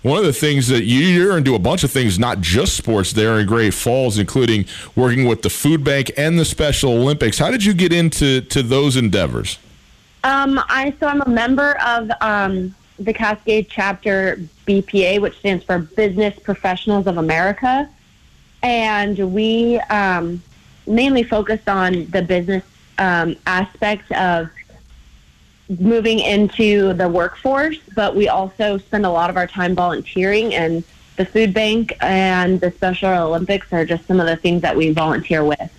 [0.03, 3.14] one of the things that you, you're into a bunch of things, not just sports
[3.14, 7.39] there in Great Falls, including working with the food bank and the Special Olympics.
[7.39, 9.57] How did you get into to those endeavors?
[10.24, 15.80] Um, I so I'm a member of um, the Cascade chapter BPA, which stands for
[15.80, 17.90] Business Professionals of America,
[18.62, 20.42] and we um,
[20.86, 22.64] mainly focus on the business
[23.00, 24.50] um, aspect of
[25.80, 30.84] moving into the workforce, but we also spend a lot of our time volunteering and
[31.16, 34.92] the food bank and the Special Olympics are just some of the things that we
[34.92, 35.72] volunteer with.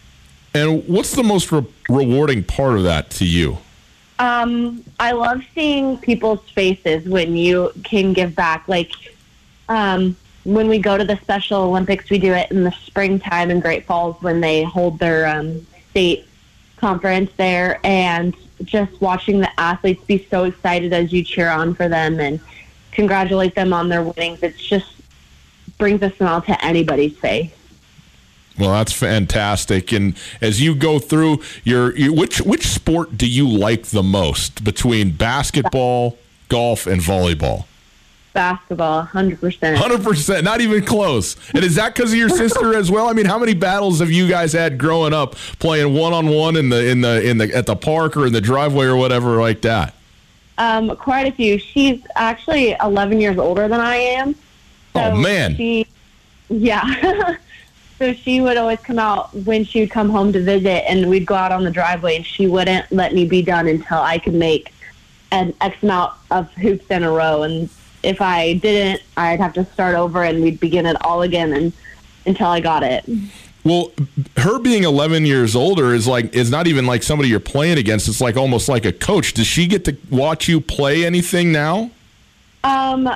[0.54, 3.58] And what's the most re- rewarding part of that to you?
[4.22, 8.68] Um, I love seeing people's faces when you can give back.
[8.68, 8.92] Like
[9.68, 13.58] um, when we go to the Special Olympics, we do it in the springtime in
[13.58, 16.24] Great Falls when they hold their um, state
[16.76, 21.88] conference there, and just watching the athletes be so excited as you cheer on for
[21.88, 22.38] them and
[22.92, 24.40] congratulate them on their winnings.
[24.44, 24.94] It's just
[25.78, 27.50] brings a smile to anybody's face.
[28.58, 29.92] Well, that's fantastic.
[29.92, 34.62] And as you go through your, your, which which sport do you like the most
[34.62, 37.64] between basketball, golf, and volleyball?
[38.34, 39.76] Basketball, hundred percent.
[39.76, 41.36] Hundred percent, not even close.
[41.54, 43.08] And is that because of your sister as well?
[43.08, 46.56] I mean, how many battles have you guys had growing up playing one on one
[46.56, 49.40] in the in the in the at the park or in the driveway or whatever
[49.40, 49.94] like that?
[50.58, 51.58] Um, quite a few.
[51.58, 54.34] She's actually eleven years older than I am.
[54.92, 55.56] So oh man.
[55.56, 55.86] She,
[56.48, 57.36] yeah.
[58.02, 61.24] so she would always come out when she would come home to visit, and we'd
[61.24, 64.34] go out on the driveway, and she wouldn't let me be done until I could
[64.34, 64.74] make
[65.30, 67.44] an X amount of hoops in a row.
[67.44, 67.70] And
[68.02, 71.72] if I didn't, I'd have to start over, and we'd begin it all again, and
[72.26, 73.08] until I got it.
[73.62, 73.92] Well,
[74.36, 78.08] her being 11 years older is like is not even like somebody you're playing against.
[78.08, 79.32] It's like almost like a coach.
[79.34, 81.92] Does she get to watch you play anything now?
[82.64, 83.08] Um,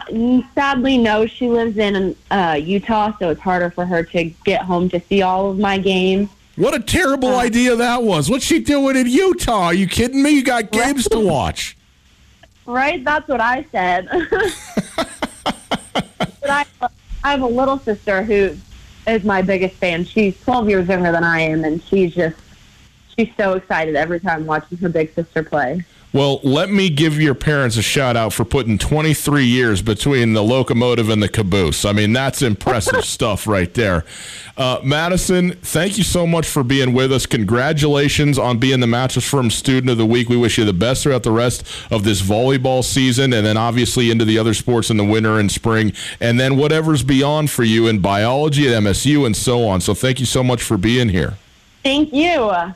[0.55, 1.27] sadly, no.
[1.27, 5.23] She lives in uh, Utah, so it's harder for her to get home to see
[5.23, 6.29] all of my games.
[6.57, 8.31] What a terrible uh, idea that was.
[8.31, 9.67] What's she doing in Utah?
[9.67, 10.31] Are you kidding me?
[10.31, 11.77] You got games to watch.
[12.69, 13.05] Right?
[13.05, 14.09] That's what I said.
[14.97, 16.65] but I,
[17.23, 18.57] I have a little sister who
[19.07, 20.05] is my biggest fan.
[20.05, 22.37] She's 12 years younger than I am, and she's just,
[23.17, 25.85] she's so excited every time watching her big sister play.
[26.17, 30.43] Well, let me give your parents a shout out for putting 23 years between the
[30.43, 31.85] locomotive and the caboose.
[31.85, 34.03] I mean, that's impressive stuff right there.
[34.57, 37.27] Uh, Madison, thank you so much for being with us.
[37.27, 40.31] Congratulations on being the Mattress Firm Student of the Week.
[40.31, 44.11] We wish you the best throughout the rest of this volleyball season and then obviously
[44.11, 47.89] into the other sports in the winter and spring and then whatever's beyond for you
[47.89, 49.83] in biology at MSU and so on.
[49.83, 51.35] So thank you so much for being here.
[51.83, 52.73] Thank you.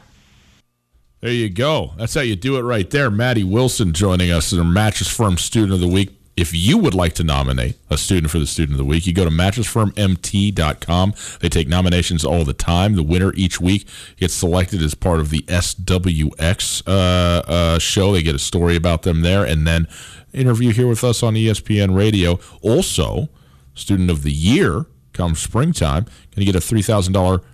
[1.21, 1.93] There you go.
[1.99, 3.11] That's how you do it right there.
[3.11, 6.17] Maddie Wilson joining us as our Mattress Firm Student of the Week.
[6.35, 9.13] If you would like to nominate a student for the Student of the Week, you
[9.13, 11.15] go to mattressfirmmt.com.
[11.41, 12.95] They take nominations all the time.
[12.95, 18.13] The winner each week gets selected as part of the SWX uh, uh, show.
[18.13, 19.89] They get a story about them there and then
[20.33, 22.41] interview here with us on ESPN Radio.
[22.63, 23.29] Also,
[23.75, 27.45] Student of the Year come springtime, going to get a $3,000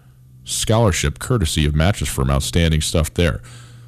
[0.47, 2.31] scholarship courtesy of Mattress Firm.
[2.31, 3.43] Outstanding stuff there.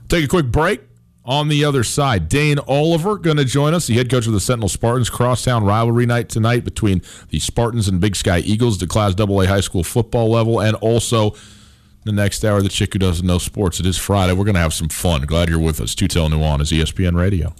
[0.08, 0.82] Take a quick break.
[1.24, 4.40] On the other side, Dane Oliver going to join us, the head coach of the
[4.40, 5.10] Sentinel Spartans.
[5.10, 9.60] Crosstown rivalry night tonight between the Spartans and Big Sky Eagles, the Class AA high
[9.60, 11.34] school football level, and also
[12.04, 13.78] the next hour, the chick who doesn't know sports.
[13.78, 14.32] It is Friday.
[14.32, 15.20] We're going to have some fun.
[15.22, 15.94] Glad you're with us.
[15.94, 17.54] Tutel is ESPN Radio.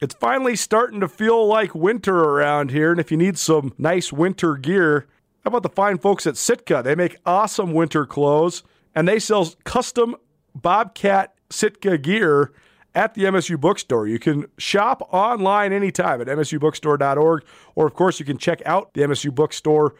[0.00, 4.12] It's finally starting to feel like winter around here, and if you need some nice
[4.12, 5.06] winter gear,
[5.48, 6.82] how about the fine folks at Sitka?
[6.84, 8.62] They make awesome winter clothes,
[8.94, 10.14] and they sell custom
[10.54, 12.52] Bobcat Sitka gear
[12.94, 14.06] at the MSU bookstore.
[14.06, 17.44] You can shop online anytime at msubookstore.org,
[17.74, 19.94] or of course, you can check out the MSU bookstore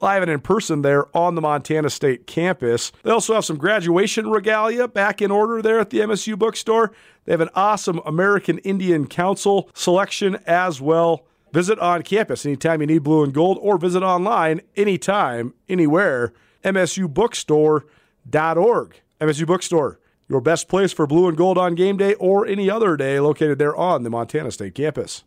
[0.00, 2.92] live and in person there on the Montana State campus.
[3.02, 6.92] They also have some graduation regalia back in order there at the MSU bookstore.
[7.24, 11.26] They have an awesome American Indian Council selection as well.
[11.52, 16.32] Visit on campus anytime you need blue and gold, or visit online anytime, anywhere.
[16.64, 19.00] MSUbookstore.org.
[19.20, 19.98] MSU Bookstore,
[20.28, 23.58] your best place for blue and gold on game day or any other day, located
[23.58, 25.20] there on the Montana State campus.